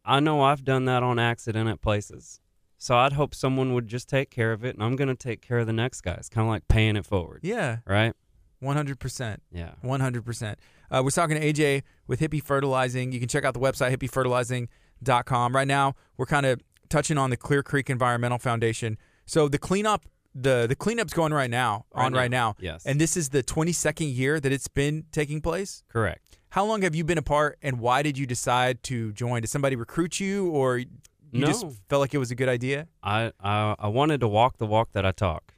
[0.04, 2.40] I know I've done that on accident at places.
[2.78, 5.58] So I'd hope someone would just take care of it, and I'm gonna take care
[5.58, 6.12] of the next guy.
[6.14, 8.12] It's kind of like paying it forward, Yeah, right?
[8.60, 9.72] one hundred percent, Yeah.
[9.80, 10.58] one hundred percent.
[10.90, 13.12] Uh, We're talking to AJ with Hippie Fertilizing.
[13.12, 15.54] You can check out the website hippiefertilizing.com.
[15.54, 18.98] Right now, we're kind of touching on the Clear Creek Environmental Foundation.
[19.26, 22.18] So the cleanup, the the cleanup's going right now, Right on now.
[22.18, 22.84] right now, Yes.
[22.84, 25.82] and this is the twenty second year that it's been taking place.
[25.88, 26.23] correct.
[26.54, 29.40] How long have you been a part, and why did you decide to join?
[29.40, 30.86] Did somebody recruit you, or you
[31.32, 32.86] just felt like it was a good idea?
[33.02, 35.54] I, I I wanted to walk the walk that I talk,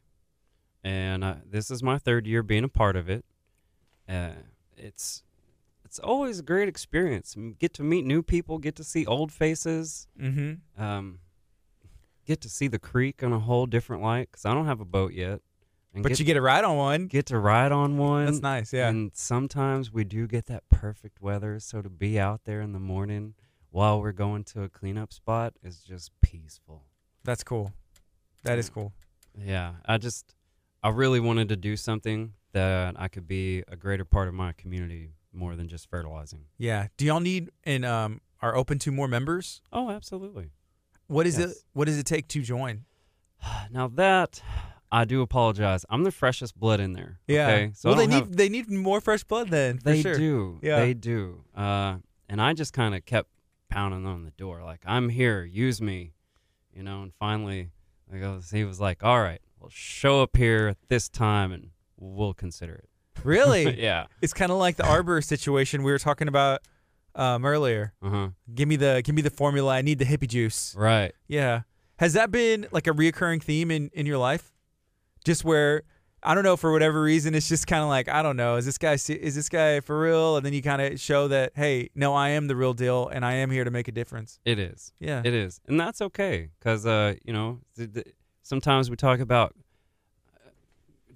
[0.82, 3.26] and uh, this is my third year being a part of it.
[4.08, 4.30] Uh,
[4.74, 5.22] it's
[5.84, 7.36] it's always a great experience.
[7.58, 10.82] Get to meet new people, get to see old faces, Mm-hmm.
[10.82, 11.18] um,
[12.24, 14.32] get to see the creek in a whole different light.
[14.32, 15.42] Cause I don't have a boat yet,
[16.02, 17.06] But get, you get a ride on one.
[17.06, 18.26] get to ride on one.
[18.26, 18.72] That's nice.
[18.72, 18.88] Yeah.
[18.88, 22.80] And sometimes we do get that perfect weather, so to be out there in the
[22.80, 23.34] morning
[23.70, 26.84] while we're going to a cleanup spot is just peaceful.
[27.24, 27.72] That's cool.
[28.44, 28.92] That is cool.
[29.38, 30.34] Yeah, I just
[30.82, 34.52] I really wanted to do something that I could be a greater part of my
[34.52, 36.44] community more than just fertilizing.
[36.56, 36.86] Yeah.
[36.96, 39.60] Do y'all need and um are open to more members?
[39.72, 40.50] Oh, absolutely.
[41.08, 41.56] What is it?
[41.72, 42.84] What does it take to join?
[43.70, 44.40] Now that
[44.90, 47.18] I do apologize, I'm the freshest blood in there.
[47.26, 47.48] Yeah.
[47.48, 47.70] Okay?
[47.74, 49.78] So well, they need have- they need more fresh blood then.
[49.78, 50.16] For they sure.
[50.16, 50.58] do.
[50.62, 50.80] Yeah.
[50.80, 51.44] They do.
[51.54, 51.96] Uh,
[52.28, 53.28] and I just kind of kept
[53.68, 56.12] pounding on the door, like I'm here, use me,
[56.74, 57.02] you know.
[57.02, 57.70] And finally,
[58.12, 61.70] I goes, he was like, "All right, well, show up here at this time, and
[61.96, 62.88] we'll consider it."
[63.24, 63.80] Really?
[63.82, 64.06] yeah.
[64.22, 66.60] it's kind of like the arbor situation we were talking about
[67.14, 67.92] um, earlier.
[68.02, 68.28] Uh huh.
[68.54, 69.74] Give me the give me the formula.
[69.74, 70.74] I need the hippie juice.
[70.76, 71.12] Right.
[71.26, 71.62] Yeah.
[71.98, 74.52] Has that been like a reoccurring theme in in your life?
[75.26, 75.82] Just where
[76.22, 78.64] I don't know for whatever reason it's just kind of like I don't know is
[78.64, 81.90] this guy is this guy for real and then you kind of show that hey
[81.94, 84.38] no I am the real deal and I am here to make a difference.
[84.44, 84.92] It is.
[84.98, 85.22] Yeah.
[85.24, 88.06] It is, and that's okay because uh, you know th- th-
[88.42, 89.54] sometimes we talk about
[90.34, 90.50] uh,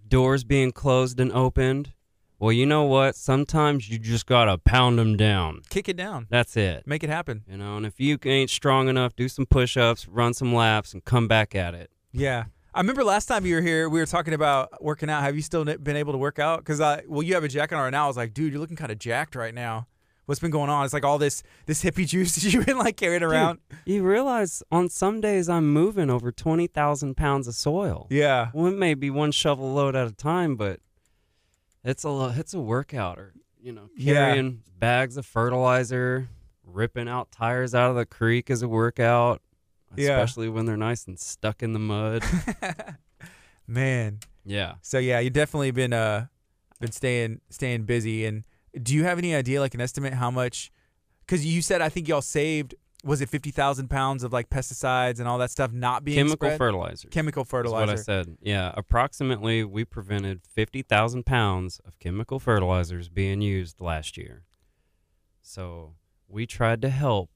[0.08, 1.92] doors being closed and opened.
[2.38, 3.16] Well, you know what?
[3.16, 5.60] Sometimes you just gotta pound them down.
[5.70, 6.26] Kick it down.
[6.30, 6.86] That's it.
[6.86, 7.44] Make it happen.
[7.48, 11.04] You know, and if you ain't strong enough, do some push-ups, run some laps, and
[11.04, 11.90] come back at it.
[12.12, 12.44] Yeah.
[12.74, 15.22] I remember last time you were here, we were talking about working out.
[15.22, 16.60] Have you still been able to work out?
[16.60, 18.04] Because I, well, you have a jacket on right now.
[18.04, 19.86] I was like, dude, you're looking kind of jacked right now.
[20.26, 20.84] What's been going on?
[20.84, 23.58] It's like all this this hippie juice that you've been like carrying around.
[23.84, 28.06] You realize on some days I'm moving over twenty thousand pounds of soil.
[28.10, 28.50] Yeah.
[28.54, 30.78] Well, it may be one shovel load at a time, but
[31.82, 34.14] it's a it's a workout, or you know, Yeah.
[34.26, 36.28] carrying bags of fertilizer,
[36.64, 39.42] ripping out tires out of the creek is a workout,
[39.96, 40.10] Yeah.
[40.20, 42.22] especially when they're nice and stuck in the mud.
[43.66, 44.18] Man.
[44.44, 44.74] yeah.
[44.82, 46.26] So yeah, you definitely been uh
[46.80, 48.26] been staying staying busy.
[48.26, 48.44] And
[48.82, 50.70] do you have any idea, like an estimate, how much?
[51.26, 55.20] Because you said I think y'all saved was it fifty thousand pounds of like pesticides
[55.20, 56.58] and all that stuff not being Chemical spread?
[56.58, 57.10] fertilizers.
[57.10, 57.86] chemical fertilizer.
[57.86, 58.36] what I said.
[58.42, 64.42] Yeah, approximately we prevented 50,000 pounds of chemical fertilizers being used last year.
[65.40, 65.94] So
[66.28, 67.30] we tried to help,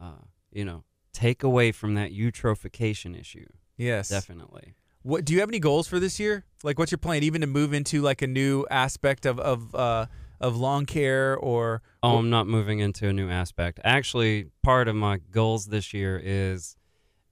[0.00, 0.22] uh,
[0.52, 3.46] you know, take away from that eutrophication issue.
[3.76, 4.08] Yes.
[4.08, 4.74] Definitely.
[5.02, 6.44] What do you have any goals for this year?
[6.62, 7.22] Like, what's your plan?
[7.22, 10.06] Even to move into like a new aspect of of uh,
[10.40, 13.80] of lawn care or Oh, I'm not moving into a new aspect.
[13.82, 16.76] Actually, part of my goals this year is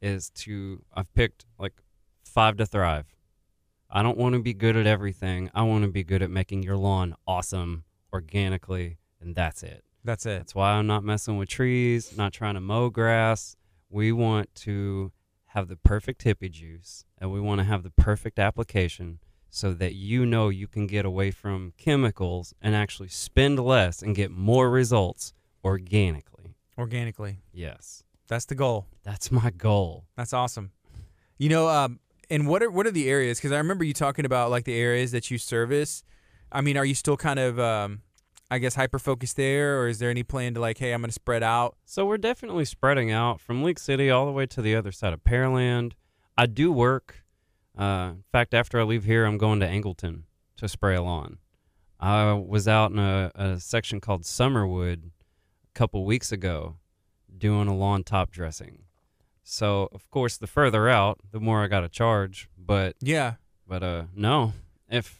[0.02, 1.74] is to I've picked like
[2.24, 3.06] five to thrive.
[3.88, 5.50] I don't want to be good at everything.
[5.54, 9.84] I want to be good at making your lawn awesome organically, and that's it.
[10.04, 10.38] that's it.
[10.38, 13.56] That's why I'm not messing with trees, not trying to mow grass.
[13.90, 15.12] We want to
[15.46, 19.18] have the perfect hippie juice and we want to have the perfect application
[19.50, 24.14] so that you know you can get away from chemicals and actually spend less and
[24.14, 25.32] get more results
[25.64, 26.54] organically.
[26.78, 28.04] Organically, Yes.
[28.28, 28.86] that's the goal.
[29.02, 30.04] That's my goal.
[30.16, 30.70] That's awesome.
[31.36, 31.98] You know, um,
[32.30, 33.38] and what are what are the areas?
[33.38, 36.04] Because I remember you talking about like the areas that you service.
[36.52, 38.02] I mean, are you still kind of, um,
[38.50, 41.08] I guess, hyper focused there, or is there any plan to like, hey, I'm going
[41.08, 41.76] to spread out?
[41.84, 45.12] So we're definitely spreading out from League City all the way to the other side
[45.12, 45.92] of Pearland.
[46.36, 47.24] I do work.
[47.78, 50.22] Uh, in fact, after I leave here, I'm going to Angleton
[50.56, 51.38] to spray a lawn.
[52.00, 56.76] I was out in a, a section called Summerwood a couple weeks ago
[57.38, 58.82] doing a lawn top dressing.
[59.44, 62.48] So, of course, the further out, the more I got to charge.
[62.58, 63.34] But, Yeah.
[63.66, 64.54] but uh, no,
[64.88, 65.19] if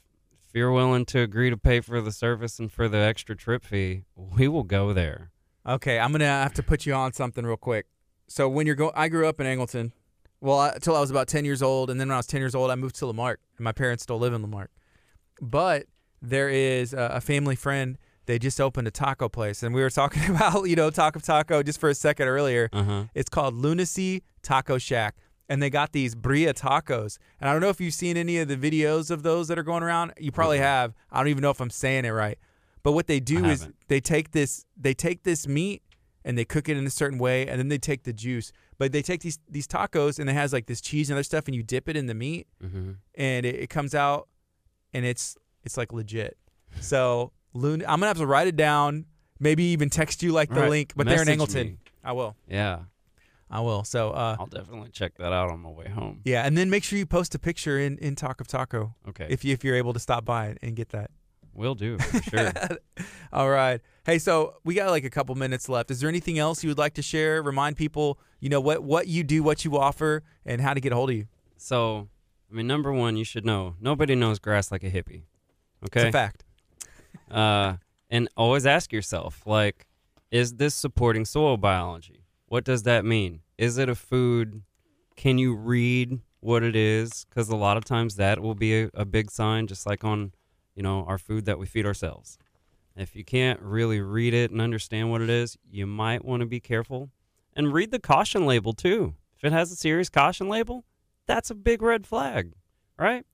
[0.51, 3.65] if you're willing to agree to pay for the service and for the extra trip
[3.65, 5.31] fee, we will go there.
[5.65, 7.87] Okay, I'm gonna have to put you on something real quick.
[8.27, 9.93] So when you're going, I grew up in Angleton.
[10.41, 12.57] Well, until I was about 10 years old, and then when I was 10 years
[12.57, 14.73] old, I moved to La Marque, and my parents still live in La Marque.
[15.41, 15.87] But
[16.21, 17.97] there is a, a family friend.
[18.27, 21.63] They just opened a taco place, and we were talking about you know Taco Taco
[21.63, 22.71] just for a second earlier.
[22.73, 23.05] Uh huh.
[23.15, 25.15] It's called Lunacy Taco Shack,
[25.51, 27.19] and they got these birria tacos.
[27.41, 29.63] And I don't know if you've seen any of the videos of those that are
[29.63, 30.13] going around.
[30.19, 30.95] You probably have.
[31.11, 32.39] I don't even know if I'm saying it right.
[32.83, 33.77] But what they do I is haven't.
[33.89, 35.83] they take this they take this meat
[36.25, 38.53] and they cook it in a certain way, and then they take the juice.
[38.79, 41.45] But they take these these tacos and it has like this cheese and other stuff,
[41.47, 42.93] and you dip it in the meat, Mm-hmm.
[43.17, 44.29] and it, it comes out,
[44.95, 46.39] and it's it's like legit.
[46.81, 49.07] So Lun- I'm gonna have to write it down.
[49.41, 50.71] Maybe even text you like the Right.
[50.71, 50.93] link.
[50.95, 51.65] But they're in Message Angleton.
[51.73, 51.79] me.
[52.05, 52.37] I will.
[52.49, 52.81] Yeah,
[53.51, 53.83] I will.
[53.85, 56.21] So uh, I'll definitely check that out on my way home.
[56.25, 59.27] Yeah, and then make sure you post a picture in in Talk of Taco Okay,
[59.29, 61.11] if you if you're able to stop by and get that.
[61.53, 62.53] will do for sure.
[63.33, 63.81] All right.
[64.07, 65.91] Hey, so we got like a couple minutes left.
[65.91, 67.43] Is there anything else you would like to share?
[67.43, 70.93] Remind people, you know, what what you do, what you offer, and how to get
[70.93, 71.27] a hold of you.
[71.57, 72.09] so,
[72.51, 75.25] I mean, number one, you should know nobody knows grass like a hippie.
[75.83, 76.45] It's a Okay, fact.
[77.31, 77.77] uh,
[78.11, 79.87] and always ask yourself, like,
[80.31, 82.20] is this supporting soil biology?
[82.51, 83.43] What does that mean?
[83.59, 84.63] Is it a food?
[85.15, 87.25] Can you read what it is?
[87.29, 90.33] Because a lot of times that will be a, a big sign, just like on,
[90.75, 92.39] you know, our food that we feed ourselves.
[92.97, 96.47] If you can't really read it and understand what it is, you might want to
[96.47, 97.11] be careful
[97.55, 99.15] and read the caution label too.
[99.39, 100.85] If it has a serious caution label,
[101.27, 102.55] that's a big red flag,
[102.99, 103.25] right?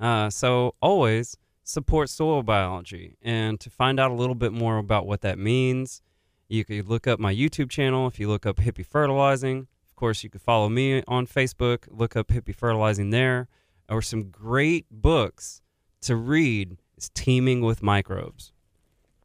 [0.00, 3.16] Uh, so always support soil biology.
[3.22, 6.02] And to find out a little bit more about what that means,
[6.48, 8.06] you could look up my YouTube channel.
[8.06, 11.84] If you look up Hippie Fertilizing, of course, you could follow me on Facebook.
[11.90, 13.48] Look up Hippie Fertilizing there.
[13.88, 15.62] Or some great books
[16.02, 18.52] to read is Teaming with Microbes.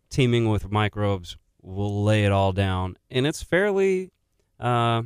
[0.09, 4.11] Teaming with Microbes will lay it all down, and it's fairly
[4.59, 5.03] uh,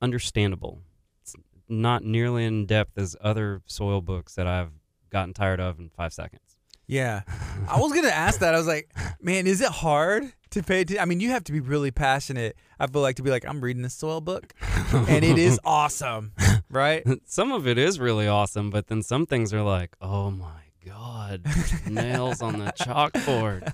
[0.00, 0.80] understandable.
[1.22, 1.36] It's
[1.68, 4.72] not nearly in depth as other soil books that I've
[5.10, 6.47] gotten tired of in five seconds.
[6.88, 7.22] Yeah,
[7.68, 8.54] I was gonna ask that.
[8.54, 11.02] I was like, man, is it hard to pay attention?
[11.02, 12.56] I mean, you have to be really passionate.
[12.80, 14.54] I feel like to be like, I'm reading this soil book,
[14.92, 16.32] and it is awesome,
[16.70, 17.06] right?
[17.26, 21.46] some of it is really awesome, but then some things are like, oh my god,
[21.86, 23.70] nails on the chalkboard.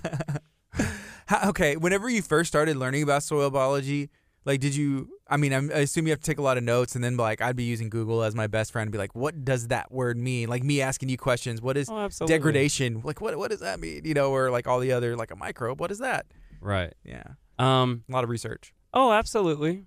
[1.27, 4.09] How, okay, whenever you first started learning about soil biology,
[4.45, 5.09] like, did you?
[5.27, 7.17] I mean, I'm, I assume you have to take a lot of notes, and then
[7.17, 9.91] like, I'd be using Google as my best friend, and be like, what does that
[9.91, 10.47] word mean?
[10.49, 11.61] Like me asking you questions.
[11.61, 13.01] What is Oh, degradation?
[13.03, 14.01] Like, what what does that mean?
[14.05, 15.79] You know, or like all the other like a microbe.
[15.79, 16.25] What is that?
[16.61, 16.93] Right.
[17.03, 17.23] Yeah,
[17.59, 18.03] Um.
[18.09, 18.73] a lot of research.
[18.93, 19.85] Oh, absolutely.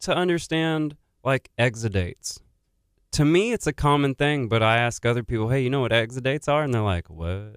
[0.00, 2.40] To understand like exudates.
[3.12, 5.92] To me, it's a common thing, but I ask other people, "Hey, you know what
[5.92, 7.56] exudates are?" And they're like, "What?"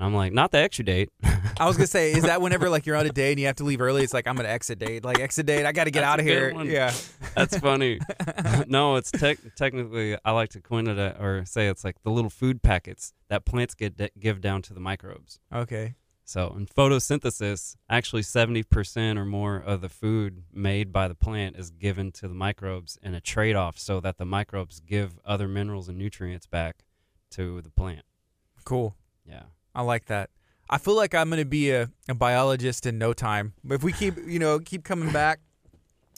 [0.00, 3.06] I'm like, "Not the exudate." I was gonna say, is that whenever like you're on
[3.06, 4.02] a date and you have to leave early?
[4.02, 5.04] It's like I'm gonna exit date.
[5.04, 5.66] Like exit date.
[5.66, 6.54] I got to get That's out of here.
[6.54, 6.66] one.
[6.66, 6.92] Yeah.
[7.34, 8.00] That's funny.
[8.66, 12.10] no, it's tech technically I like to coin it a, or say it's like the
[12.10, 15.38] little food packets that plants get give down to the microbes.
[15.54, 15.94] Okay.
[16.24, 21.72] So in photosynthesis, actually 70% or more of the food made by the plant is
[21.72, 25.88] given to the microbes in a trade off so that the microbes give other minerals
[25.88, 26.84] and nutrients back
[27.32, 28.04] to the plant.
[28.64, 28.94] Cool.
[29.26, 29.42] Yeah.
[29.80, 30.28] I like that.
[30.68, 33.54] I feel like I'm going to be a, a biologist in no time.
[33.64, 35.40] But if we keep, you know, keep coming back,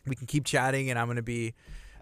[0.04, 1.54] we can keep chatting, and I'm going to be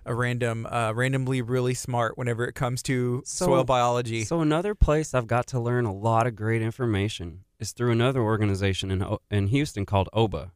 [0.07, 4.25] a random, uh, randomly really smart whenever it comes to So- soil biology.
[4.25, 8.23] So another place I've got to learn a lot of great information is through another
[8.23, 10.51] organization in in Houston called OBA,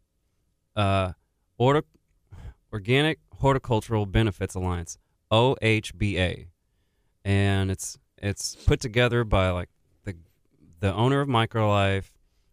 [0.75, 1.13] uh,
[1.59, 1.85] Orta-
[2.73, 4.97] Organic Horticultural Benefits Alliance,
[5.31, 6.47] OHBA,
[7.27, 9.69] and it's it's put together by like
[10.81, 12.11] the owner of Microlife,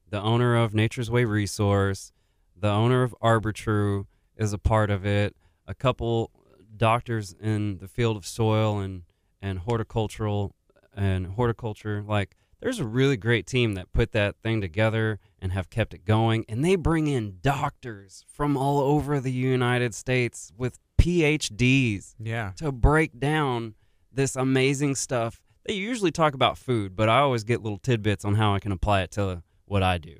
[0.09, 2.11] the owner of Nature's Way Resource,
[2.55, 4.07] the owner of Arbitrue
[4.37, 5.35] is a part of it.
[5.67, 6.31] A couple
[6.75, 9.03] doctors in the field of soil and
[9.41, 10.55] and horticultural
[10.95, 15.69] and horticulture like there's a really great team that put that thing together and have
[15.69, 20.79] kept it going and they bring in doctors from all over the United States with
[21.01, 22.51] PhDs yeah.
[22.57, 23.73] to break down
[24.11, 25.41] this amazing stuff.
[25.65, 28.71] They usually talk about food, but I always get little tidbits on how I can
[28.71, 30.15] apply it to what I do.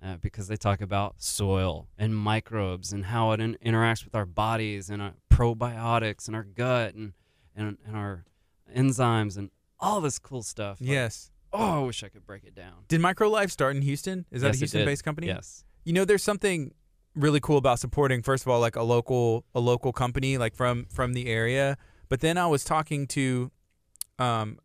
[0.00, 4.24] Uh, because they talk about soil and microbes and how it in- interacts with our
[4.26, 7.14] bodies and our probiotics and our gut and,
[7.56, 8.24] and, and our
[8.72, 9.50] enzymes and
[9.80, 10.80] all this cool stuff.
[10.80, 11.32] Like, Yes.
[11.52, 12.84] oh, I wish I could break it down.
[12.86, 14.24] Did MicroLife start in Houston?
[14.30, 15.26] Is that Yes, a Houston-based company?
[15.26, 15.64] Yes.
[15.84, 16.72] You know, there's something
[17.16, 20.86] really cool about supporting first of all like a local a local company like from
[20.92, 21.76] from the area.
[22.08, 23.50] But then I was talking to
[24.18, 24.58] um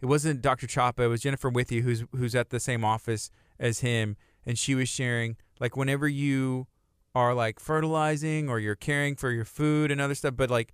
[0.00, 0.66] it wasn't Dr.
[0.66, 4.58] Chapa, it was Jennifer with you who's who's at the same office as him and
[4.58, 6.66] she was sharing like whenever you
[7.14, 10.72] are like fertilizing or you're caring for your food and other stuff, but like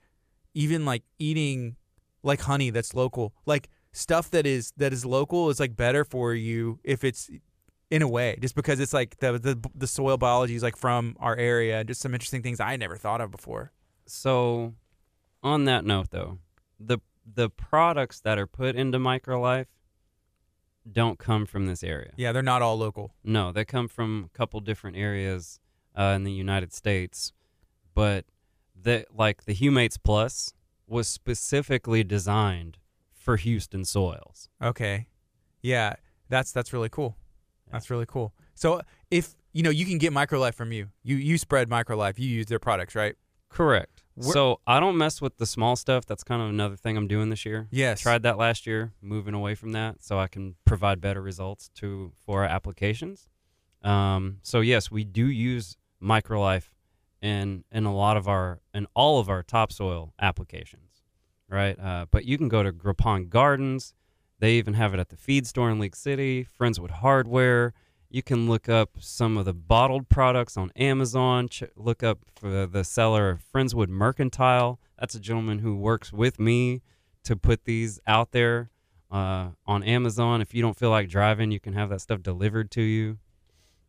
[0.54, 1.76] even like eating
[2.22, 3.34] like honey that's local.
[3.46, 7.30] Like stuff that is that is local is like better for you if it's
[7.90, 11.16] in a way, just because it's like the the, the soil biology is like from
[11.18, 11.84] our area.
[11.84, 13.72] Just some interesting things I never thought of before.
[14.06, 14.74] So,
[15.42, 16.38] on that note, though,
[16.78, 16.98] the
[17.34, 19.66] the products that are put into MicroLife
[20.90, 22.12] don't come from this area.
[22.16, 23.14] Yeah, they're not all local.
[23.24, 25.58] No, they come from a couple different areas
[25.98, 27.32] uh, in the United States,
[27.94, 28.24] but
[28.80, 30.52] the like the Humates Plus
[30.86, 32.78] was specifically designed
[33.12, 34.48] for Houston soils.
[34.62, 35.08] Okay,
[35.62, 35.94] yeah,
[36.28, 37.16] that's that's really cool.
[37.72, 38.32] That's really cool.
[38.54, 40.88] So if you know, you can get MicroLife from you.
[41.02, 42.18] You you spread MicroLife.
[42.18, 43.16] You use their products, right?
[43.48, 44.02] Correct.
[44.14, 46.06] Where- so I don't mess with the small stuff.
[46.06, 47.68] That's kind of another thing I'm doing this year.
[47.70, 48.00] Yes.
[48.00, 52.12] Tried that last year, moving away from that, so I can provide better results to
[52.24, 53.28] for our applications.
[53.82, 56.70] Um, so yes, we do use MicroLife
[57.22, 61.02] in in a lot of our in all of our topsoil applications,
[61.48, 61.78] right?
[61.78, 63.94] Uh, but you can go to Graupon Gardens.
[64.38, 66.46] They even have it at the feed store in League City.
[66.58, 67.74] Friendswood Hardware.
[68.16, 71.50] You can look up some of the bottled products on Amazon.
[71.50, 74.80] Ch- look up for the seller of Friendswood Mercantile.
[74.98, 76.80] That's a gentleman who works with me
[77.24, 78.70] to put these out there
[79.10, 80.40] uh, on Amazon.
[80.40, 83.18] If you don't feel like driving, you can have that stuff delivered to you.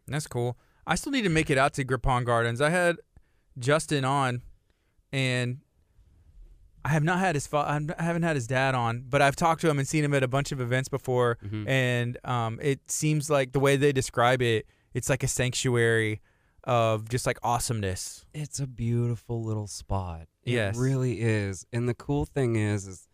[0.09, 0.57] That's cool.
[0.86, 2.59] I still need to make it out to Grippon Gardens.
[2.59, 2.97] I had
[3.57, 4.41] Justin on,
[5.13, 5.59] and
[6.86, 7.65] I have not had his fa-
[7.97, 10.23] I haven't had his dad on, but I've talked to him and seen him at
[10.23, 11.38] a bunch of events before.
[11.43, 11.67] Mhm.
[11.67, 16.21] And um, it seems like the way they describe it, it's like a sanctuary
[16.63, 18.25] of just like awesomeness.
[18.34, 20.28] It's a beautiful little spot.
[20.43, 20.78] It Yes.
[20.78, 21.65] really is.
[21.73, 23.07] And the cool thing is, is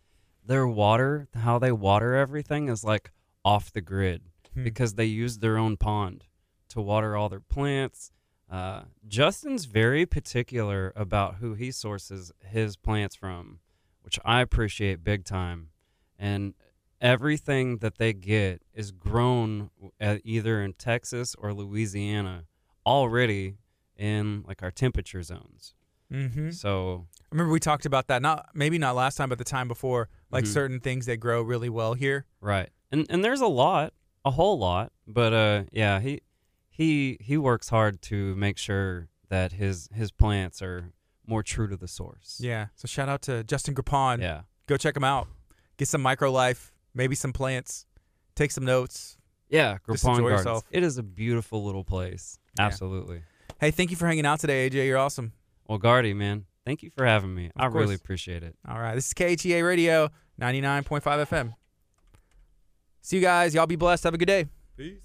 [0.44, 3.10] their water, how they water everything is like
[3.44, 4.22] off the grid
[4.54, 4.62] Hmm.
[4.64, 6.26] because they use their own pond
[6.68, 8.12] to water all their plants.
[8.50, 13.58] Uh, Justin's very particular about who he sources his plants from,
[14.02, 15.70] which I appreciate big time.
[16.18, 16.54] And
[17.00, 19.70] everything that they get is grown
[20.24, 22.44] either in Texas or Louisiana
[22.86, 23.56] already
[23.96, 25.74] in like our temperature zones.
[26.12, 26.50] Mm-hmm.
[26.50, 28.22] So I remember we talked about that.
[28.22, 30.08] Not maybe not last time, but the time before.
[30.30, 30.48] Like Mhm.
[30.52, 32.26] certain things that grow really well here.
[32.40, 33.92] right, and and there's a lot,
[34.24, 36.20] a whole lot, but uh, yeah, he
[36.76, 40.90] he he works hard to make sure that his his plants are
[41.24, 42.38] more true to the source.
[42.42, 42.66] Yeah.
[42.74, 44.20] So shout out to Justin Grippon.
[44.20, 44.42] yeah.
[44.66, 45.28] Go check him out.
[45.76, 47.86] Get some MicroLife, maybe some plants.
[48.34, 49.16] Take some notes.
[49.48, 50.40] Yeah, Just Graupon enjoy Gardens.
[50.46, 50.64] yourself.
[50.70, 52.38] It is a beautiful little place.
[52.58, 52.66] Yeah.
[52.66, 53.22] Absolutely.
[53.60, 54.86] Hey, thank you for hanging out today, AJ.
[54.86, 55.32] You're awesome.
[55.68, 57.50] Well, Gardy, man, thank you for having me.
[57.56, 58.56] I really appreciate it.
[58.68, 58.94] All right.
[58.96, 60.08] This is KHEA Radio,
[60.40, 61.54] 99.5 FM.
[63.02, 63.54] See you guys.
[63.54, 64.04] Y'all be blessed.
[64.04, 64.46] Have a good day.
[64.76, 64.98] Peace.